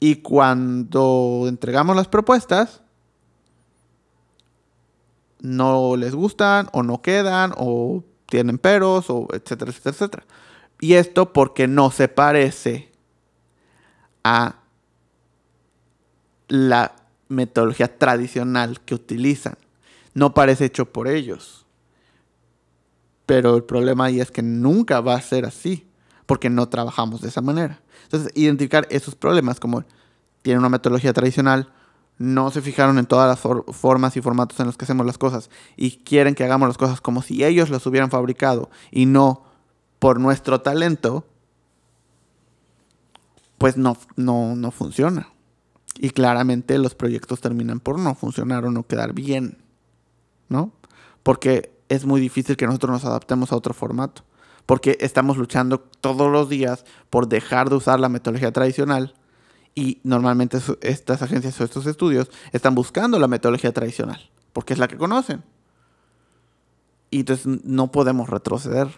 Y 0.00 0.16
cuando 0.16 1.46
entregamos 1.48 1.96
las 1.96 2.08
propuestas, 2.08 2.82
no 5.40 5.96
les 5.96 6.14
gustan 6.14 6.68
o 6.74 6.82
no 6.82 7.00
quedan 7.00 7.54
o 7.56 8.04
tienen 8.26 8.58
peros 8.58 9.08
o 9.08 9.28
etcétera, 9.32 9.70
etcétera, 9.70 9.94
etcétera. 9.94 10.24
Y 10.78 10.92
esto 10.92 11.32
porque 11.32 11.66
no 11.66 11.90
se 11.90 12.08
parece 12.08 12.92
a 14.24 14.56
la 16.48 16.96
metodología 17.28 17.96
tradicional 17.96 18.82
que 18.82 18.94
utilizan. 18.94 19.56
No 20.12 20.34
parece 20.34 20.66
hecho 20.66 20.92
por 20.92 21.08
ellos. 21.08 21.61
Pero 23.26 23.56
el 23.56 23.64
problema 23.64 24.06
ahí 24.06 24.20
es 24.20 24.30
que 24.30 24.42
nunca 24.42 25.00
va 25.00 25.14
a 25.14 25.22
ser 25.22 25.44
así, 25.44 25.86
porque 26.26 26.50
no 26.50 26.68
trabajamos 26.68 27.20
de 27.20 27.28
esa 27.28 27.40
manera. 27.40 27.80
Entonces, 28.04 28.32
identificar 28.34 28.86
esos 28.90 29.14
problemas 29.14 29.60
como 29.60 29.84
tienen 30.42 30.58
una 30.58 30.68
metodología 30.68 31.12
tradicional, 31.12 31.72
no 32.18 32.50
se 32.50 32.62
fijaron 32.62 32.98
en 32.98 33.06
todas 33.06 33.28
las 33.28 33.66
formas 33.76 34.16
y 34.16 34.20
formatos 34.20 34.60
en 34.60 34.66
los 34.66 34.76
que 34.76 34.84
hacemos 34.84 35.06
las 35.06 35.18
cosas 35.18 35.50
y 35.76 35.98
quieren 35.98 36.34
que 36.34 36.44
hagamos 36.44 36.68
las 36.68 36.78
cosas 36.78 37.00
como 37.00 37.22
si 37.22 37.42
ellos 37.42 37.70
las 37.70 37.86
hubieran 37.86 38.10
fabricado 38.10 38.70
y 38.90 39.06
no 39.06 39.44
por 39.98 40.20
nuestro 40.20 40.60
talento, 40.60 41.26
pues 43.58 43.76
no, 43.76 43.96
no, 44.16 44.54
no 44.56 44.70
funciona. 44.70 45.28
Y 45.98 46.10
claramente 46.10 46.78
los 46.78 46.94
proyectos 46.94 47.40
terminan 47.40 47.80
por 47.80 47.98
no 47.98 48.14
funcionar 48.14 48.64
o 48.64 48.70
no 48.70 48.84
quedar 48.84 49.14
bien, 49.14 49.58
¿no? 50.48 50.72
Porque 51.22 51.71
es 51.92 52.06
muy 52.06 52.22
difícil 52.22 52.56
que 52.56 52.66
nosotros 52.66 52.90
nos 52.90 53.04
adaptemos 53.04 53.52
a 53.52 53.56
otro 53.56 53.74
formato. 53.74 54.24
Porque 54.64 54.96
estamos 55.00 55.36
luchando 55.36 55.78
todos 55.78 56.32
los 56.32 56.48
días 56.48 56.86
por 57.10 57.28
dejar 57.28 57.68
de 57.68 57.76
usar 57.76 58.00
la 58.00 58.08
metodología 58.08 58.50
tradicional 58.50 59.14
y 59.74 60.00
normalmente 60.02 60.58
estas 60.80 61.20
agencias 61.20 61.60
o 61.60 61.64
estos 61.64 61.84
estudios 61.86 62.30
están 62.52 62.74
buscando 62.74 63.18
la 63.18 63.28
metodología 63.28 63.72
tradicional, 63.72 64.30
porque 64.54 64.72
es 64.72 64.78
la 64.78 64.88
que 64.88 64.96
conocen. 64.96 65.44
Y 67.10 67.20
entonces 67.20 67.46
no 67.62 67.92
podemos 67.92 68.30
retroceder. 68.30 68.88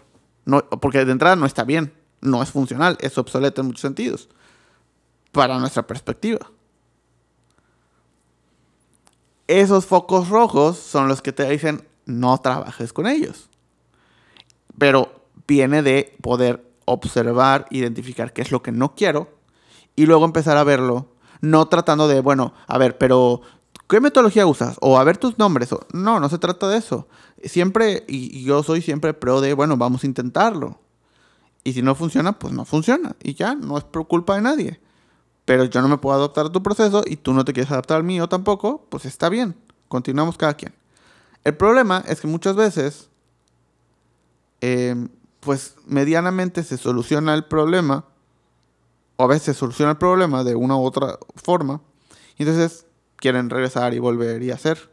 No, 0.45 0.63
porque 0.69 1.03
de 1.03 1.11
entrada 1.11 1.35
no 1.35 1.45
está 1.45 1.65
bien, 1.65 1.91
no 2.21 2.41
es 2.41 2.51
funcional, 2.51 2.97
es 3.01 3.17
obsoleto 3.17 3.59
en 3.59 3.67
muchos 3.67 3.81
sentidos, 3.81 4.29
para 5.33 5.59
nuestra 5.59 5.85
perspectiva. 5.85 6.49
Esos 9.47 9.85
focos 9.85 10.29
rojos 10.29 10.77
son 10.77 11.09
los 11.09 11.21
que 11.21 11.33
te 11.33 11.49
dicen 11.49 11.85
no 12.05 12.37
trabajes 12.39 12.93
con 12.93 13.07
ellos. 13.07 13.49
Pero 14.77 15.25
viene 15.47 15.81
de 15.81 16.15
poder 16.21 16.65
observar, 16.85 17.65
identificar 17.69 18.33
qué 18.33 18.41
es 18.41 18.51
lo 18.51 18.61
que 18.61 18.71
no 18.71 18.95
quiero 18.95 19.29
y 19.95 20.05
luego 20.05 20.25
empezar 20.25 20.57
a 20.57 20.63
verlo, 20.63 21.07
no 21.41 21.67
tratando 21.67 22.07
de, 22.07 22.21
bueno, 22.21 22.53
a 22.67 22.77
ver, 22.77 22.97
pero 22.97 23.41
¿qué 23.87 24.01
metodología 24.01 24.45
usas? 24.45 24.77
O 24.81 24.97
a 24.97 25.03
ver 25.03 25.17
tus 25.17 25.37
nombres. 25.37 25.69
no, 25.93 26.19
no 26.19 26.29
se 26.29 26.37
trata 26.37 26.67
de 26.67 26.77
eso. 26.77 27.07
Siempre, 27.43 28.03
y, 28.07 28.43
yo 28.43 28.63
soy 28.63 28.81
siempre 28.81 29.13
pro 29.13 29.41
de, 29.41 29.53
bueno, 29.53 29.77
vamos 29.77 30.03
a 30.03 30.07
intentarlo. 30.07 30.79
Y 31.63 31.73
si 31.73 31.81
no 31.81 31.95
funciona, 31.95 32.37
pues 32.37 32.53
no 32.53 32.65
funciona. 32.65 33.15
Y 33.23 33.33
ya, 33.33 33.55
no 33.55 33.77
es 33.77 33.83
por 33.83 34.07
culpa 34.07 34.35
de 34.35 34.41
nadie. 34.41 34.79
Pero 35.45 35.63
yo 35.65 35.81
no 35.81 35.87
me 35.87 35.97
puedo 35.97 36.17
adaptar 36.17 36.47
a 36.47 36.51
tu 36.51 36.61
proceso 36.61 37.03
y 37.05 37.17
tú 37.17 37.33
no 37.33 37.45
te 37.45 37.53
quieres 37.53 37.71
adaptar 37.71 37.97
al 37.97 38.03
mío 38.03 38.27
tampoco, 38.27 38.85
pues 38.89 39.05
está 39.05 39.29
bien. 39.29 39.55
Continuamos 39.87 40.37
cada 40.37 40.55
quien. 40.55 40.73
El 41.45 41.55
problema 41.55 42.03
es 42.07 42.19
que 42.19 42.27
muchas 42.27 42.55
veces, 42.55 43.09
em, 44.61 45.09
pues 45.39 45.75
medianamente 45.85 46.63
se 46.63 46.75
soluciona 46.75 47.35
el 47.35 47.45
problema 47.45 48.05
o 49.15 49.23
a 49.23 49.27
veces 49.27 49.55
soluciona 49.55 49.91
el 49.91 49.97
problema 49.97 50.43
de 50.43 50.55
una 50.55 50.75
u 50.75 50.83
otra 50.83 51.19
forma, 51.35 51.81
y 52.37 52.43
entonces 52.43 52.87
quieren 53.15 53.49
regresar 53.49 53.93
y 53.93 53.99
volver 53.99 54.41
y 54.41 54.51
hacer. 54.51 54.91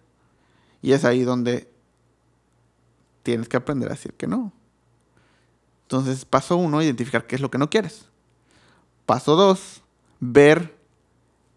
Y 0.83 0.93
es 0.93 1.05
ahí 1.05 1.23
donde 1.23 1.73
tienes 3.23 3.49
que 3.49 3.57
aprender 3.57 3.89
a 3.89 3.95
decir 3.95 4.13
que 4.13 4.27
no. 4.27 4.53
Entonces, 5.83 6.25
paso 6.25 6.57
uno, 6.57 6.83
identificar 6.83 7.27
qué 7.27 7.35
es 7.35 7.41
lo 7.41 7.51
que 7.51 7.59
no 7.59 7.71
quieres. 7.71 8.07
Paso 9.07 9.37
dos, 9.37 9.83
ver, 10.21 10.77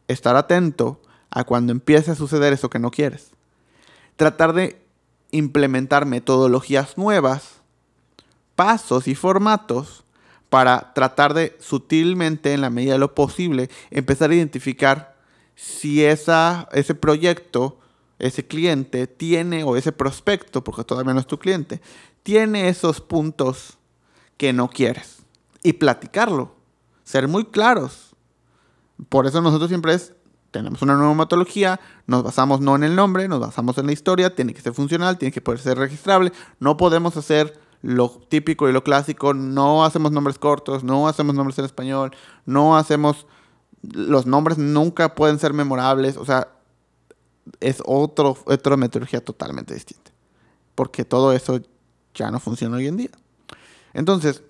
estar 0.08 0.36
atento 0.36 1.02
a 1.30 1.44
cuando 1.44 1.72
empiece 1.72 2.12
a 2.12 2.16
suceder 2.16 2.54
eso 2.54 2.70
que 2.70 2.80
no 2.80 2.92
quieres. 2.92 3.32
Tratar 4.16 4.54
de 4.54 4.85
implementar 5.36 6.06
metodologías 6.06 6.98
nuevas, 6.98 7.62
pasos 8.56 9.08
y 9.08 9.16
formatos 9.16 10.04
para 10.50 10.94
tratar 10.94 11.34
de 11.34 11.56
sutilmente, 11.60 12.54
en 12.54 12.62
la 12.62 12.70
medida 12.70 12.94
de 12.94 13.00
lo 13.00 13.14
posible, 13.14 13.70
empezar 13.92 14.32
a 14.32 14.36
identificar 14.36 15.16
si 15.56 16.04
esa, 16.04 16.70
ese 16.72 16.96
proyecto, 16.96 17.80
ese 18.20 18.46
cliente 18.46 19.08
tiene, 19.08 19.64
o 19.64 19.76
ese 19.76 19.92
prospecto, 19.92 20.64
porque 20.64 20.84
todavía 20.84 21.14
no 21.14 21.20
es 21.20 21.28
tu 21.28 21.40
cliente, 21.40 21.82
tiene 22.24 22.70
esos 22.70 23.02
puntos 23.02 23.78
que 24.38 24.54
no 24.54 24.70
quieres. 24.70 25.18
Y 25.64 25.74
platicarlo, 25.74 26.56
ser 27.04 27.28
muy 27.28 27.46
claros. 27.46 28.16
Por 29.10 29.26
eso 29.26 29.42
nosotros 29.42 29.70
siempre 29.70 29.94
es, 29.94 30.14
tenemos 30.56 30.82
una 30.82 30.96
nueva 30.96 31.14
metodología, 31.14 31.82
nos 32.08 32.24
basamos 32.24 32.62
no 32.62 32.78
en 32.78 32.86
el 32.86 32.96
nombre, 32.96 33.28
nos 33.28 33.42
basamos 33.42 33.78
en 33.78 33.88
la 33.88 33.92
historia, 33.92 34.34
tiene 34.34 34.54
que 34.54 34.62
ser 34.62 34.74
funcional, 34.74 35.18
tiene 35.18 35.34
que 35.34 35.42
poder 35.42 35.60
ser 35.60 35.78
registrable, 35.78 36.32
no 36.62 36.78
podemos 36.78 37.18
hacer 37.18 37.60
lo 37.82 38.08
típico 38.30 38.70
y 38.70 38.72
lo 38.72 38.82
clásico, 38.82 39.34
no 39.34 39.84
hacemos 39.84 40.14
nombres 40.14 40.40
cortos, 40.40 40.82
no 40.86 41.10
hacemos 41.10 41.36
nombres 41.36 41.60
en 41.60 41.66
español, 41.66 42.12
no 42.46 42.78
hacemos... 42.78 43.28
Los 43.82 44.28
nombres 44.28 44.58
nunca 44.58 45.14
pueden 45.14 45.40
ser 45.40 45.52
memorables, 45.52 46.16
o 46.16 46.24
sea, 46.24 46.48
es 47.60 47.84
otro, 47.86 48.38
otra 48.46 48.78
metodología 48.78 49.20
totalmente 49.20 49.74
distinta. 49.74 50.12
Porque 50.74 51.04
todo 51.04 51.34
eso 51.34 51.60
ya 52.14 52.32
no 52.32 52.40
funciona 52.40 52.78
hoy 52.78 52.88
en 52.88 52.96
día. 52.96 53.12
Entonces, 53.94 54.42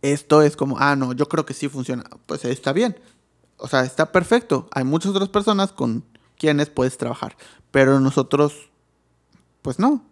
esto 0.00 0.40
es 0.40 0.56
como, 0.56 0.78
ah, 0.78 0.96
no, 0.96 1.12
yo 1.12 1.28
creo 1.28 1.44
que 1.44 1.52
sí 1.52 1.68
funciona. 1.68 2.04
Pues 2.24 2.46
está 2.46 2.72
bien. 2.72 2.96
O 3.56 3.68
sea, 3.68 3.84
está 3.84 4.12
perfecto. 4.12 4.68
Hay 4.72 4.84
muchas 4.84 5.12
otras 5.12 5.28
personas 5.28 5.72
con 5.72 6.04
quienes 6.36 6.70
puedes 6.70 6.98
trabajar. 6.98 7.36
Pero 7.70 8.00
nosotros, 8.00 8.70
pues 9.62 9.78
no 9.78 10.02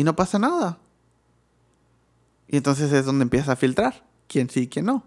y 0.00 0.04
no 0.04 0.16
pasa 0.16 0.38
nada. 0.38 0.78
Y 2.48 2.56
entonces 2.56 2.90
es 2.92 3.04
donde 3.04 3.22
empieza 3.22 3.52
a 3.52 3.56
filtrar 3.56 4.06
quién 4.28 4.48
sí 4.48 4.60
y 4.60 4.68
quién 4.68 4.86
no. 4.86 5.04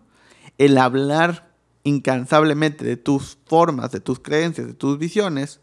El 0.57 0.77
hablar 0.77 1.51
incansablemente 1.83 2.85
de 2.85 2.95
tus 2.95 3.37
formas, 3.45 3.91
de 3.91 3.99
tus 3.99 4.19
creencias, 4.19 4.67
de 4.67 4.73
tus 4.73 4.97
visiones, 4.99 5.59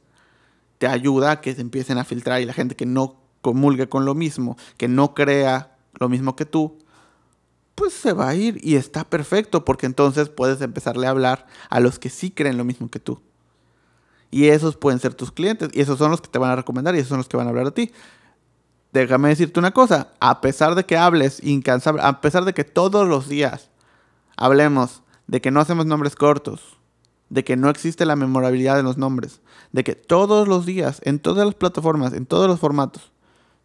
te 0.79 0.87
ayuda 0.87 1.31
a 1.31 1.41
que 1.41 1.55
se 1.55 1.61
empiecen 1.61 1.99
a 1.99 2.05
filtrar 2.05 2.41
y 2.41 2.45
la 2.45 2.53
gente 2.53 2.75
que 2.75 2.87
no 2.87 3.21
comulgue 3.41 3.89
con 3.89 4.05
lo 4.05 4.15
mismo, 4.15 4.57
que 4.77 4.89
no 4.89 5.15
crea 5.15 5.79
lo 5.95 6.09
mismo 6.09 6.37
que 6.37 6.45
tú, 6.45 6.79
pues 7.81 7.95
se 7.95 8.13
va 8.13 8.29
a 8.29 8.35
ir 8.35 8.61
y 8.63 8.77
está 8.77 9.05
perfecto 9.05 9.65
porque 9.65 9.87
entonces 9.87 10.29
puedes 10.29 10.61
empezarle 10.61 11.07
a 11.07 11.11
hablar 11.11 11.47
a 11.71 11.81
los 11.81 11.99
que 11.99 12.11
sí 12.11 12.31
creen 12.31 12.59
lo 12.59 12.65
mismo 12.65 12.91
que 12.91 13.01
tú. 13.01 13.23
Y 14.31 14.49
esos 14.49 14.77
pueden 14.77 15.01
ser 15.01 15.15
tus 15.15 15.33
clientes. 15.33 15.71
Y 15.73 15.81
esos 15.81 15.97
son 15.99 16.11
los 16.11 16.21
que 16.21 16.29
te 16.29 16.39
van 16.39 16.51
a 16.51 16.57
recomendar 16.57 16.95
y 16.95 16.99
esos 16.99 17.09
son 17.09 17.17
los 17.17 17.27
que 17.27 17.39
van 17.39 17.47
a 17.47 17.49
hablar 17.49 17.69
a 17.69 17.71
ti. 17.71 17.91
Déjame 18.93 19.31
decirte 19.31 19.59
una 19.59 19.71
cosa. 19.71 20.13
A 20.21 20.43
pesar 20.43 20.75
de 20.75 20.85
que 20.85 20.99
hables 20.99 21.43
incansable, 21.43 22.03
a 22.05 22.21
pesar 22.21 22.45
de 22.45 22.53
que 22.53 22.65
todos 22.65 23.09
los 23.09 23.31
días 23.31 23.71
hablemos 24.37 25.03
de 25.27 25.41
que 25.41 25.51
no 25.51 25.61
hacemos 25.61 25.87
nombres 25.87 26.17
cortos, 26.17 26.77
de 27.31 27.45
que 27.45 27.57
no 27.57 27.71
existe 27.71 28.05
la 28.05 28.15
memorabilidad 28.15 28.77
de 28.77 28.83
los 28.83 28.99
nombres, 28.99 29.41
de 29.73 29.85
que 29.85 29.95
todos 29.95 30.47
los 30.47 30.67
días, 30.67 31.01
en 31.03 31.19
todas 31.19 31.47
las 31.47 31.55
plataformas, 31.55 32.13
en 32.13 32.27
todos 32.27 32.47
los 32.47 32.61
formatos, 32.61 33.11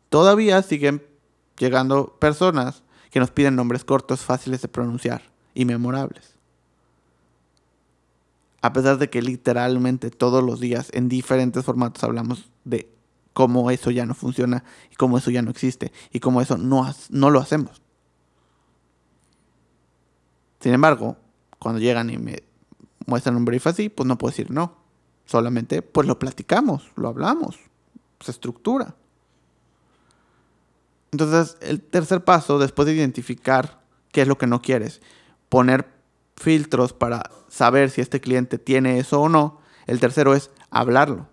todavía 0.07 0.61
siguen 0.61 1.05
llegando 1.57 2.15
personas 2.17 2.84
que 3.11 3.19
nos 3.19 3.31
piden 3.31 3.55
nombres 3.55 3.83
cortos, 3.83 4.21
fáciles 4.21 4.61
de 4.61 4.67
pronunciar 4.67 5.21
y 5.53 5.65
memorables. 5.65 6.35
A 8.61 8.73
pesar 8.73 8.97
de 8.97 9.09
que 9.09 9.21
literalmente 9.21 10.09
todos 10.09 10.43
los 10.43 10.59
días 10.59 10.89
en 10.93 11.07
diferentes 11.07 11.63
formatos 11.63 12.03
hablamos 12.03 12.49
de 12.63 12.89
cómo 13.33 13.69
eso 13.69 13.91
ya 13.91 14.05
no 14.05 14.15
funciona 14.15 14.63
y 14.91 14.95
cómo 14.95 15.17
eso 15.17 15.29
ya 15.29 15.41
no 15.41 15.51
existe 15.51 15.91
y 16.11 16.19
cómo 16.19 16.41
eso 16.41 16.57
no, 16.57 16.89
no 17.09 17.29
lo 17.29 17.39
hacemos. 17.39 17.81
Sin 20.59 20.73
embargo, 20.73 21.17
cuando 21.59 21.79
llegan 21.79 22.09
y 22.09 22.17
me 22.17 22.43
muestran 23.05 23.35
un 23.35 23.45
brief 23.45 23.67
así, 23.67 23.89
pues 23.89 24.07
no 24.07 24.17
puedo 24.17 24.31
decir 24.31 24.49
no. 24.49 24.77
Solamente 25.25 25.81
pues 25.81 26.07
lo 26.07 26.17
platicamos, 26.17 26.91
lo 26.95 27.07
hablamos, 27.07 27.59
se 28.19 28.31
estructura. 28.31 28.95
Entonces, 31.11 31.57
el 31.61 31.81
tercer 31.81 32.23
paso, 32.23 32.59
después 32.59 32.85
de 32.85 32.93
identificar 32.93 33.81
qué 34.11 34.21
es 34.21 34.27
lo 34.27 34.37
que 34.37 34.47
no 34.47 34.61
quieres, 34.61 35.01
poner 35.49 35.87
filtros 36.35 36.93
para 36.93 37.31
saber 37.47 37.89
si 37.89 38.01
este 38.01 38.19
cliente 38.19 38.57
tiene 38.57 38.99
eso 38.99 39.21
o 39.21 39.29
no, 39.29 39.59
el 39.87 39.99
tercero 39.99 40.33
es 40.33 40.51
hablarlo, 40.69 41.27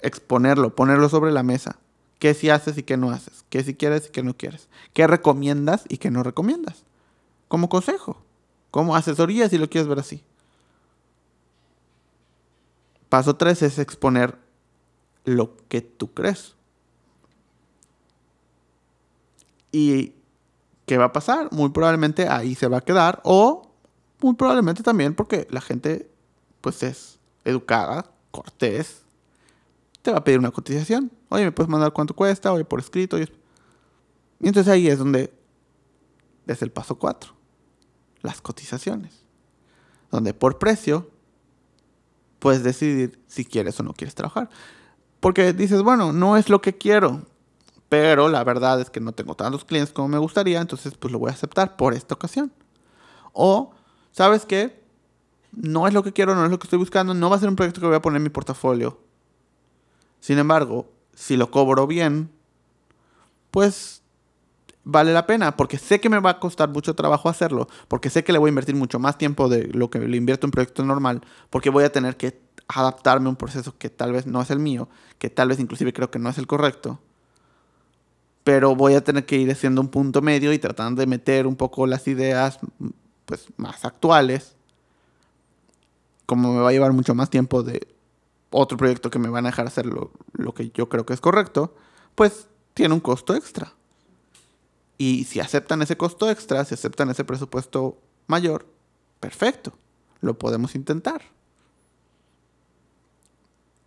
exponerlo, 0.00 0.74
ponerlo 0.74 1.08
sobre 1.08 1.32
la 1.32 1.42
mesa. 1.42 1.78
¿Qué 2.18 2.34
si 2.34 2.50
haces 2.50 2.78
y 2.78 2.82
qué 2.82 2.96
no 2.96 3.10
haces? 3.10 3.44
¿Qué 3.50 3.62
si 3.62 3.74
quieres 3.74 4.06
y 4.06 4.10
qué 4.10 4.22
no 4.22 4.36
quieres? 4.36 4.68
¿Qué 4.92 5.06
recomiendas 5.06 5.84
y 5.88 5.98
qué 5.98 6.10
no 6.10 6.22
recomiendas? 6.22 6.84
Como 7.48 7.68
consejo, 7.68 8.22
como 8.70 8.96
asesoría 8.96 9.48
si 9.48 9.58
lo 9.58 9.68
quieres 9.68 9.88
ver 9.88 9.98
así. 9.98 10.24
Paso 13.08 13.36
3 13.36 13.62
es 13.62 13.78
exponer 13.78 14.38
lo 15.24 15.56
que 15.68 15.82
tú 15.82 16.12
crees. 16.14 16.56
¿Y 19.74 20.14
qué 20.86 20.98
va 20.98 21.06
a 21.06 21.12
pasar? 21.12 21.48
Muy 21.50 21.70
probablemente 21.70 22.28
ahí 22.28 22.54
se 22.54 22.68
va 22.68 22.78
a 22.78 22.80
quedar 22.80 23.20
o 23.24 23.74
muy 24.20 24.34
probablemente 24.34 24.84
también 24.84 25.16
porque 25.16 25.48
la 25.50 25.60
gente 25.60 26.08
pues 26.60 26.84
es 26.84 27.18
educada, 27.44 28.08
cortés, 28.30 29.02
te 30.00 30.12
va 30.12 30.18
a 30.18 30.24
pedir 30.24 30.38
una 30.38 30.52
cotización. 30.52 31.10
Oye, 31.28 31.42
¿me 31.42 31.50
puedes 31.50 31.68
mandar 31.68 31.92
cuánto 31.92 32.14
cuesta? 32.14 32.52
Oye, 32.52 32.64
por 32.64 32.78
escrito. 32.78 33.18
Y 33.18 33.26
entonces 34.38 34.72
ahí 34.72 34.86
es 34.86 35.00
donde 35.00 35.34
es 36.46 36.62
el 36.62 36.70
paso 36.70 36.96
4. 36.96 37.34
Las 38.22 38.40
cotizaciones. 38.40 39.24
Donde 40.12 40.34
por 40.34 40.60
precio 40.60 41.10
puedes 42.38 42.62
decidir 42.62 43.20
si 43.26 43.44
quieres 43.44 43.80
o 43.80 43.82
no 43.82 43.92
quieres 43.92 44.14
trabajar. 44.14 44.48
Porque 45.18 45.52
dices, 45.52 45.82
bueno, 45.82 46.12
no 46.12 46.36
es 46.36 46.48
lo 46.48 46.62
que 46.62 46.78
quiero, 46.78 47.26
pero 47.94 48.28
la 48.28 48.42
verdad 48.42 48.80
es 48.80 48.90
que 48.90 48.98
no 48.98 49.12
tengo 49.12 49.36
tantos 49.36 49.64
clientes 49.64 49.92
como 49.92 50.08
me 50.08 50.18
gustaría, 50.18 50.60
entonces 50.60 50.94
pues 50.98 51.12
lo 51.12 51.20
voy 51.20 51.30
a 51.30 51.32
aceptar 51.32 51.76
por 51.76 51.94
esta 51.94 52.16
ocasión. 52.16 52.52
O, 53.32 53.70
¿sabes 54.10 54.44
qué? 54.44 54.82
No 55.52 55.86
es 55.86 55.94
lo 55.94 56.02
que 56.02 56.12
quiero, 56.12 56.34
no 56.34 56.44
es 56.44 56.50
lo 56.50 56.58
que 56.58 56.64
estoy 56.64 56.80
buscando, 56.80 57.14
no 57.14 57.30
va 57.30 57.36
a 57.36 57.38
ser 57.38 57.48
un 57.48 57.54
proyecto 57.54 57.80
que 57.80 57.86
voy 57.86 57.94
a 57.94 58.02
poner 58.02 58.16
en 58.16 58.24
mi 58.24 58.30
portafolio. 58.30 58.98
Sin 60.18 60.40
embargo, 60.40 60.90
si 61.14 61.36
lo 61.36 61.52
cobro 61.52 61.86
bien, 61.86 62.32
pues 63.52 64.02
vale 64.82 65.12
la 65.12 65.28
pena, 65.28 65.56
porque 65.56 65.78
sé 65.78 66.00
que 66.00 66.08
me 66.08 66.18
va 66.18 66.30
a 66.30 66.40
costar 66.40 66.70
mucho 66.70 66.96
trabajo 66.96 67.28
hacerlo, 67.28 67.68
porque 67.86 68.10
sé 68.10 68.24
que 68.24 68.32
le 68.32 68.40
voy 68.40 68.48
a 68.48 68.50
invertir 68.50 68.74
mucho 68.74 68.98
más 68.98 69.18
tiempo 69.18 69.48
de 69.48 69.68
lo 69.68 69.88
que 69.88 70.00
le 70.00 70.16
invierto 70.16 70.46
en 70.46 70.48
un 70.48 70.52
proyecto 70.52 70.84
normal, 70.84 71.20
porque 71.48 71.70
voy 71.70 71.84
a 71.84 71.92
tener 71.92 72.16
que 72.16 72.42
adaptarme 72.66 73.26
a 73.26 73.30
un 73.30 73.36
proceso 73.36 73.78
que 73.78 73.88
tal 73.88 74.10
vez 74.10 74.26
no 74.26 74.42
es 74.42 74.50
el 74.50 74.58
mío, 74.58 74.88
que 75.20 75.30
tal 75.30 75.46
vez 75.46 75.60
inclusive 75.60 75.92
creo 75.92 76.10
que 76.10 76.18
no 76.18 76.28
es 76.28 76.38
el 76.38 76.48
correcto, 76.48 76.98
pero 78.44 78.76
voy 78.76 78.94
a 78.94 79.02
tener 79.02 79.24
que 79.24 79.36
ir 79.36 79.50
haciendo 79.50 79.80
un 79.80 79.88
punto 79.88 80.20
medio 80.20 80.52
y 80.52 80.58
tratando 80.58 81.00
de 81.00 81.06
meter 81.06 81.46
un 81.46 81.56
poco 81.56 81.86
las 81.86 82.06
ideas 82.06 82.58
pues 83.24 83.46
más 83.56 83.86
actuales, 83.86 84.54
como 86.26 86.52
me 86.52 86.60
va 86.60 86.68
a 86.68 86.72
llevar 86.72 86.92
mucho 86.92 87.14
más 87.14 87.30
tiempo 87.30 87.62
de 87.62 87.88
otro 88.50 88.76
proyecto 88.76 89.10
que 89.10 89.18
me 89.18 89.30
van 89.30 89.46
a 89.46 89.48
dejar 89.48 89.66
hacer 89.66 89.86
lo, 89.86 90.12
lo 90.34 90.52
que 90.52 90.70
yo 90.70 90.90
creo 90.90 91.06
que 91.06 91.14
es 91.14 91.20
correcto, 91.20 91.74
pues 92.14 92.46
tiene 92.74 92.94
un 92.94 93.00
costo 93.00 93.34
extra. 93.34 93.72
Y 94.98 95.24
si 95.24 95.40
aceptan 95.40 95.80
ese 95.80 95.96
costo 95.96 96.30
extra, 96.30 96.64
si 96.64 96.74
aceptan 96.74 97.10
ese 97.10 97.24
presupuesto 97.24 97.98
mayor, 98.26 98.66
perfecto, 99.20 99.72
lo 100.20 100.38
podemos 100.38 100.74
intentar. 100.74 101.22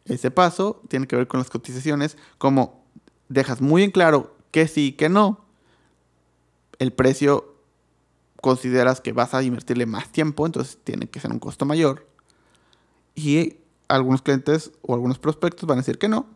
Ese 0.06 0.32
paso 0.32 0.82
tiene 0.88 1.08
que 1.08 1.16
ver 1.16 1.28
con 1.28 1.40
las 1.40 1.50
cotizaciones, 1.50 2.18
como 2.38 2.84
dejas 3.30 3.62
muy 3.62 3.84
en 3.84 3.92
claro 3.92 4.37
que 4.52 4.68
sí 4.68 4.94
que 4.94 5.10
no, 5.10 5.46
el 6.80 6.94
precio 6.94 7.56
consideras 8.42 9.02
que 9.02 9.14
vas 9.14 9.34
a 9.34 9.44
invertirle 9.44 9.86
más 9.86 10.12
tiempo, 10.12 10.46
entonces 10.46 10.78
tiene 10.84 11.10
que 11.10 11.20
ser 11.20 11.32
un 11.32 11.40
costo 11.40 11.66
mayor. 11.66 12.08
Y 13.16 13.58
algunos 13.88 14.22
clientes 14.22 14.72
o 14.82 14.94
algunos 14.94 15.20
prospectos 15.20 15.68
van 15.68 15.80
a 15.80 15.82
decir 15.82 15.98
que 15.98 16.08
no, 16.08 16.28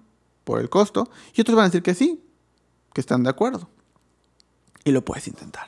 por 0.43 0.59
el 0.59 0.69
costo, 0.69 1.09
y 1.33 1.41
otros 1.41 1.55
van 1.55 1.65
a 1.65 1.67
decir 1.69 1.83
que 1.83 1.93
sí, 1.93 2.23
que 2.93 3.01
están 3.01 3.23
de 3.23 3.29
acuerdo 3.29 3.69
y 4.83 4.91
lo 4.91 5.03
puedes 5.03 5.27
intentar. 5.27 5.67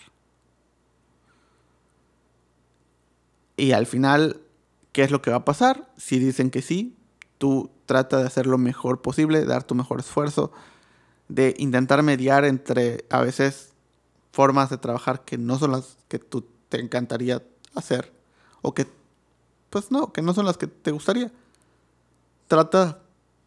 Y 3.55 3.71
al 3.71 3.85
final, 3.85 4.41
¿qué 4.91 5.03
es 5.03 5.11
lo 5.11 5.21
que 5.21 5.31
va 5.31 5.37
a 5.37 5.45
pasar? 5.45 5.91
Si 5.97 6.19
dicen 6.19 6.49
que 6.49 6.61
sí, 6.61 6.97
tú 7.37 7.69
trata 7.85 8.17
de 8.17 8.25
hacer 8.25 8.47
lo 8.47 8.57
mejor 8.57 9.01
posible, 9.01 9.45
dar 9.45 9.63
tu 9.63 9.75
mejor 9.75 9.99
esfuerzo, 9.99 10.51
de 11.27 11.55
intentar 11.57 12.03
mediar 12.03 12.45
entre 12.45 13.05
a 13.09 13.21
veces 13.21 13.73
formas 14.31 14.69
de 14.69 14.77
trabajar 14.77 15.23
que 15.25 15.37
no 15.37 15.57
son 15.57 15.71
las 15.71 15.97
que 16.07 16.19
tú 16.19 16.45
te 16.69 16.79
encantaría 16.79 17.41
hacer 17.75 18.11
o 18.61 18.73
que 18.73 18.87
pues 19.69 19.91
no, 19.91 20.13
que 20.13 20.21
no 20.21 20.33
son 20.33 20.45
las 20.45 20.57
que 20.57 20.67
te 20.67 20.91
gustaría. 20.91 21.31
Trata 22.47 22.99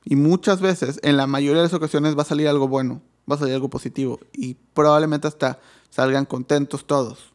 y 0.04 0.16
muchas 0.16 0.60
veces, 0.60 0.98
en 1.02 1.16
la 1.16 1.26
mayoría 1.26 1.62
de 1.62 1.68
las 1.68 1.74
ocasiones 1.74 2.16
va 2.16 2.22
a 2.22 2.26
salir 2.26 2.48
algo 2.48 2.68
bueno 2.68 3.00
va 3.30 3.36
a 3.36 3.38
salir 3.38 3.54
algo 3.54 3.68
positivo 3.68 4.20
y 4.32 4.54
probablemente 4.54 5.28
hasta 5.28 5.58
salgan 5.90 6.24
contentos 6.24 6.86
todos. 6.86 7.32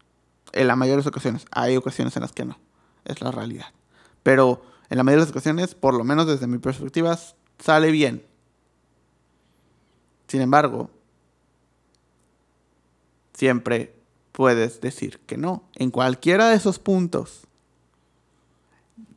En 0.53 0.67
la 0.67 0.75
mayoría 0.75 0.97
de 0.97 1.01
las 1.01 1.07
ocasiones. 1.07 1.45
Hay 1.51 1.77
ocasiones 1.77 2.15
en 2.15 2.23
las 2.23 2.31
que 2.31 2.45
no. 2.45 2.59
Es 3.05 3.21
la 3.21 3.31
realidad. 3.31 3.67
Pero 4.23 4.61
en 4.89 4.97
la 4.97 5.03
mayoría 5.03 5.25
de 5.25 5.27
las 5.27 5.31
ocasiones, 5.31 5.75
por 5.75 5.93
lo 5.93 6.03
menos 6.03 6.27
desde 6.27 6.47
mi 6.47 6.57
perspectiva, 6.57 7.17
sale 7.59 7.91
bien. 7.91 8.25
Sin 10.31 10.39
embargo, 10.39 10.89
siempre 13.33 13.93
puedes 14.31 14.79
decir 14.79 15.19
que 15.25 15.35
no. 15.35 15.65
En 15.75 15.91
cualquiera 15.91 16.47
de 16.47 16.55
esos 16.55 16.79
puntos. 16.79 17.41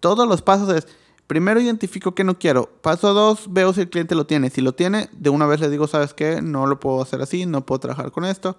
Todos 0.01 0.27
los 0.27 0.43
pasos 0.43 0.75
es 0.75 0.89
Primero 1.29 1.61
identifico 1.61 2.17
que 2.17 2.25
no 2.25 2.37
quiero. 2.37 2.67
Paso 2.83 3.15
dos, 3.15 3.47
veo 3.53 3.73
si 3.73 3.83
el 3.83 3.91
cliente 3.91 4.17
lo 4.17 4.27
tiene. 4.27 4.51
Si 4.51 4.61
lo 4.61 4.75
tiene, 4.75 5.09
de 5.13 5.31
una 5.31 5.47
vez 5.47 5.61
le 5.61 5.71
digo, 5.71 5.87
¿sabes 5.87 6.15
qué? 6.15 6.43
No 6.43 6.67
lo 6.67 6.81
puedo 6.81 7.01
hacer 7.01 7.23
así, 7.23 7.47
no 7.47 7.65
puedo 7.65 7.79
trabajar 7.79 8.11
con 8.11 8.25
esto. 8.25 8.59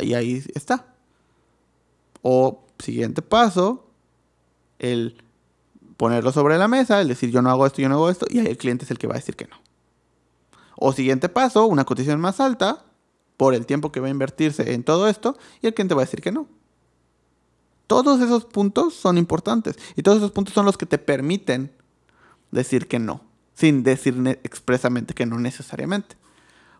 Y 0.00 0.14
ahí 0.14 0.44
está. 0.54 0.86
O 2.22 2.64
siguiente 2.78 3.22
paso, 3.22 3.90
el 4.78 5.20
ponerlo 5.96 6.30
sobre 6.30 6.58
la 6.58 6.68
mesa, 6.68 7.00
el 7.00 7.08
decir 7.08 7.32
yo 7.32 7.42
no 7.42 7.50
hago 7.50 7.66
esto, 7.66 7.82
yo 7.82 7.88
no 7.88 7.96
hago 7.96 8.08
esto, 8.08 8.26
y 8.30 8.38
ahí 8.38 8.46
el 8.46 8.56
cliente 8.56 8.84
es 8.84 8.92
el 8.92 8.98
que 8.98 9.08
va 9.08 9.14
a 9.14 9.18
decir 9.18 9.34
que 9.34 9.48
no. 9.48 9.56
O 10.80 10.92
siguiente 10.92 11.28
paso, 11.28 11.66
una 11.66 11.84
cotización 11.84 12.20
más 12.20 12.40
alta 12.40 12.84
por 13.36 13.54
el 13.54 13.66
tiempo 13.66 13.92
que 13.92 14.00
va 14.00 14.08
a 14.08 14.10
invertirse 14.10 14.72
en 14.72 14.82
todo 14.82 15.08
esto, 15.08 15.38
y 15.62 15.66
el 15.66 15.74
cliente 15.74 15.94
va 15.94 16.02
a 16.02 16.06
decir 16.06 16.22
que 16.22 16.32
no. 16.32 16.48
Todos 17.86 18.20
esos 18.20 18.46
puntos 18.46 18.94
son 18.94 19.18
importantes 19.18 19.76
y 19.96 20.02
todos 20.02 20.18
esos 20.18 20.30
puntos 20.30 20.54
son 20.54 20.64
los 20.64 20.78
que 20.78 20.86
te 20.86 20.98
permiten 20.98 21.72
decir 22.50 22.86
que 22.88 22.98
no, 22.98 23.22
sin 23.54 23.82
decir 23.82 24.16
expresamente 24.42 25.12
que 25.12 25.26
no 25.26 25.38
necesariamente. 25.38 26.16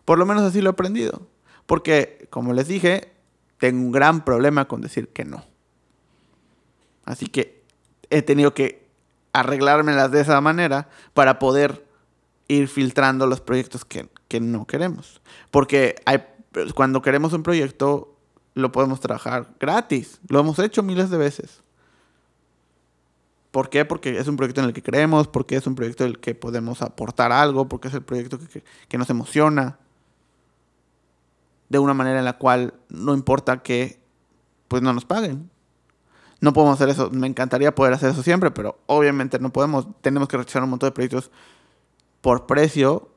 Por 0.05 0.17
lo 0.17 0.25
menos 0.25 0.43
así 0.43 0.61
lo 0.61 0.69
he 0.69 0.73
aprendido. 0.73 1.27
Porque, 1.65 2.27
como 2.29 2.53
les 2.53 2.67
dije, 2.67 3.13
tengo 3.59 3.81
un 3.81 3.91
gran 3.91 4.25
problema 4.25 4.67
con 4.67 4.81
decir 4.81 5.09
que 5.09 5.25
no. 5.25 5.45
Así 7.05 7.27
que 7.27 7.63
he 8.09 8.21
tenido 8.21 8.53
que 8.53 8.87
arreglármelas 9.33 10.11
de 10.11 10.21
esa 10.21 10.41
manera 10.41 10.89
para 11.13 11.39
poder 11.39 11.85
ir 12.51 12.67
filtrando 12.67 13.27
los 13.27 13.41
proyectos 13.41 13.85
que, 13.85 14.09
que 14.27 14.39
no 14.39 14.65
queremos. 14.65 15.21
Porque 15.51 15.95
hay, 16.05 16.23
cuando 16.75 17.01
queremos 17.01 17.33
un 17.33 17.43
proyecto, 17.43 18.15
lo 18.53 18.71
podemos 18.71 18.99
trabajar 18.99 19.53
gratis. 19.59 20.19
Lo 20.27 20.39
hemos 20.39 20.59
hecho 20.59 20.83
miles 20.83 21.09
de 21.09 21.17
veces. 21.17 21.61
¿Por 23.51 23.69
qué? 23.69 23.85
Porque 23.85 24.17
es 24.17 24.27
un 24.27 24.37
proyecto 24.37 24.61
en 24.61 24.67
el 24.67 24.73
que 24.73 24.83
creemos, 24.83 25.27
porque 25.27 25.55
es 25.55 25.67
un 25.67 25.75
proyecto 25.75 26.03
en 26.03 26.11
el 26.11 26.19
que 26.19 26.35
podemos 26.35 26.81
aportar 26.81 27.31
algo, 27.31 27.67
porque 27.67 27.87
es 27.87 27.93
el 27.93 28.01
proyecto 28.01 28.39
que, 28.39 28.63
que 28.87 28.97
nos 28.97 29.09
emociona. 29.09 29.77
De 31.69 31.79
una 31.79 31.93
manera 31.93 32.19
en 32.19 32.25
la 32.25 32.37
cual 32.37 32.73
no 32.89 33.13
importa 33.13 33.63
que 33.63 34.01
pues 34.67 34.81
no 34.81 34.91
nos 34.93 35.05
paguen. 35.05 35.49
No 36.41 36.53
podemos 36.53 36.75
hacer 36.75 36.89
eso. 36.89 37.09
Me 37.11 37.27
encantaría 37.27 37.73
poder 37.73 37.93
hacer 37.93 38.09
eso 38.09 38.23
siempre, 38.23 38.51
pero 38.51 38.79
obviamente 38.87 39.39
no 39.39 39.53
podemos. 39.53 39.87
Tenemos 40.01 40.27
que 40.27 40.37
rechazar 40.37 40.63
un 40.63 40.71
montón 40.71 40.87
de 40.87 40.91
proyectos 40.91 41.31
por 42.21 42.45
precio, 42.45 43.09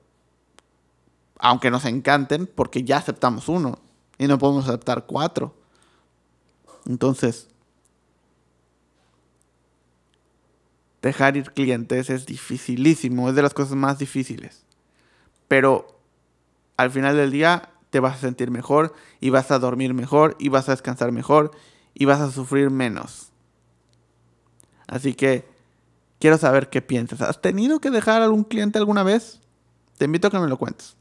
aunque 1.39 1.71
nos 1.71 1.85
encanten, 1.85 2.47
porque 2.47 2.85
ya 2.85 2.97
aceptamos 2.97 3.49
uno 3.49 3.79
y 4.19 4.27
no 4.27 4.39
podemos 4.39 4.67
aceptar 4.67 5.07
cuatro. 5.07 5.55
Entonces, 6.87 7.49
dejar 11.03 11.37
ir 11.37 11.53
clientes 11.53 12.09
es 12.11 12.27
dificilísimo, 12.27 13.29
es 13.29 13.35
de 13.35 13.43
las 13.43 13.55
cosas 13.55 13.77
más 13.77 13.99
difíciles. 13.99 14.65
Pero 15.49 16.01
al 16.77 16.91
final 16.91 17.17
del 17.17 17.31
día 17.31 17.71
te 17.91 18.01
vas 18.01 18.17
a 18.17 18.21
sentir 18.21 18.51
mejor 18.51 18.95
y 19.21 19.31
vas 19.31 19.51
a 19.51 19.59
dormir 19.59 19.95
mejor 19.95 20.37
y 20.39 20.49
vas 20.49 20.69
a 20.69 20.73
descansar 20.73 21.13
mejor 21.13 21.53
y 21.93 22.07
vas 22.07 22.21
a 22.21 22.31
sufrir 22.31 22.71
menos. 22.71 23.31
Así 24.87 25.15
que 25.15 25.54
quiero 26.25 26.39
saber 26.39 26.71
qué 26.71 26.81
piensas. 26.81 27.21
¿Has 27.21 27.43
tenido 27.43 27.81
que 27.81 27.91
dejar 27.91 28.23
a 28.23 28.25
algún 28.25 28.45
cliente 28.45 28.79
alguna 28.79 29.03
vez? 29.03 29.43
Te 29.99 30.07
invito 30.07 30.29
a 30.29 30.31
que 30.31 30.39
me 30.39 30.49
lo 30.49 30.57
cuentes. 30.57 30.97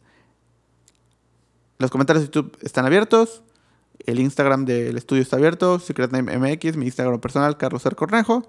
Los 1.78 1.90
comentarios 1.92 2.24
de 2.24 2.28
YouTube 2.28 2.58
están 2.62 2.86
abiertos. 2.86 3.42
El 4.06 4.20
Instagram 4.20 4.66
del 4.66 4.98
estudio 4.98 5.22
está 5.22 5.38
abierto. 5.38 5.80
Secret 5.80 6.12
Name 6.12 6.38
MX, 6.38 6.76
mi 6.76 6.88
Instagram 6.88 7.22
personal, 7.22 7.56
Carlos 7.56 7.86
R. 7.86 7.96
Cornejo. 7.96 8.46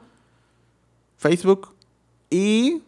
Facebook. 1.17 1.77
Y 2.29 2.83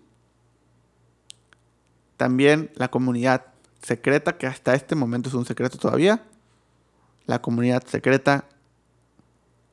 también 2.17 2.73
la 2.75 2.89
comunidad 2.89 3.45
secreta, 3.83 4.37
que 4.37 4.49
hasta 4.49 4.75
este 4.75 4.97
momento 4.97 5.29
es 5.29 5.37
un 5.37 5.47
secreto 5.47 5.79
todavía. 5.79 6.25
La 7.27 7.41
comunidad 7.41 7.85
secreta 7.87 8.47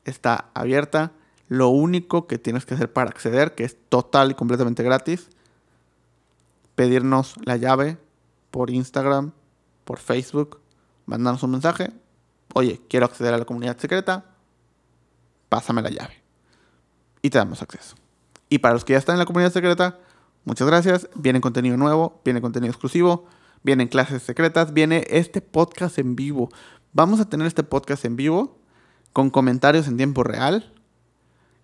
está 0.04 0.52
abierta. 0.54 1.10
Lo 1.48 1.68
único 1.68 2.26
que 2.26 2.38
tienes 2.38 2.64
que 2.64 2.74
hacer 2.74 2.92
para 2.92 3.10
acceder, 3.10 3.54
que 3.54 3.64
es 3.64 3.76
total 3.88 4.30
y 4.30 4.34
completamente 4.34 4.82
gratis, 4.82 5.28
pedirnos 6.74 7.34
la 7.44 7.56
llave 7.56 7.98
por 8.50 8.70
Instagram, 8.70 9.32
por 9.84 9.98
Facebook, 9.98 10.60
mandarnos 11.06 11.42
un 11.42 11.52
mensaje. 11.52 11.92
Oye, 12.54 12.80
quiero 12.88 13.06
acceder 13.06 13.34
a 13.34 13.38
la 13.38 13.44
comunidad 13.44 13.78
secreta, 13.78 14.24
pásame 15.48 15.82
la 15.82 15.90
llave. 15.90 16.22
Y 17.22 17.30
te 17.30 17.38
damos 17.38 17.62
acceso. 17.62 17.96
Y 18.48 18.58
para 18.58 18.74
los 18.74 18.84
que 18.84 18.92
ya 18.92 18.98
están 18.98 19.14
en 19.14 19.20
la 19.20 19.26
comunidad 19.26 19.52
secreta, 19.52 19.98
muchas 20.44 20.66
gracias. 20.66 21.08
Viene 21.14 21.40
contenido 21.40 21.76
nuevo, 21.76 22.20
viene 22.24 22.40
contenido 22.40 22.70
exclusivo 22.70 23.26
vienen 23.64 23.88
clases 23.88 24.22
secretas, 24.22 24.72
viene 24.72 25.04
este 25.08 25.40
podcast 25.40 25.98
en 25.98 26.14
vivo. 26.14 26.50
Vamos 26.92 27.18
a 27.18 27.28
tener 27.28 27.48
este 27.48 27.64
podcast 27.64 28.04
en 28.04 28.14
vivo 28.14 28.58
con 29.12 29.30
comentarios 29.30 29.88
en 29.88 29.96
tiempo 29.96 30.22
real 30.22 30.72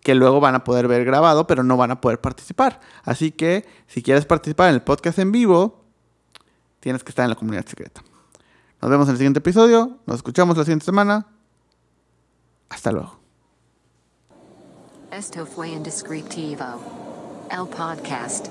que 0.02 0.14
luego 0.14 0.40
van 0.40 0.54
a 0.54 0.64
poder 0.64 0.88
ver 0.88 1.04
grabado, 1.04 1.46
pero 1.46 1.62
no 1.62 1.76
van 1.76 1.90
a 1.90 2.00
poder 2.00 2.20
participar. 2.20 2.80
Así 3.02 3.30
que 3.30 3.66
si 3.86 4.02
quieres 4.02 4.24
participar 4.24 4.68
en 4.68 4.76
el 4.76 4.82
podcast 4.82 5.18
en 5.18 5.32
vivo, 5.32 5.84
tienes 6.80 7.04
que 7.04 7.10
estar 7.10 7.24
en 7.24 7.30
la 7.30 7.36
comunidad 7.36 7.66
secreta. 7.66 8.02
Nos 8.80 8.90
vemos 8.90 9.08
en 9.08 9.12
el 9.12 9.18
siguiente 9.18 9.40
episodio, 9.40 9.98
nos 10.06 10.16
escuchamos 10.16 10.56
la 10.56 10.64
siguiente 10.64 10.86
semana. 10.86 11.26
Hasta 12.70 12.92
luego. 12.92 13.18
Esto 15.10 15.44
fue 15.44 15.70
Indescriptivo, 15.70 16.64
el 17.50 17.66
podcast. 17.68 18.46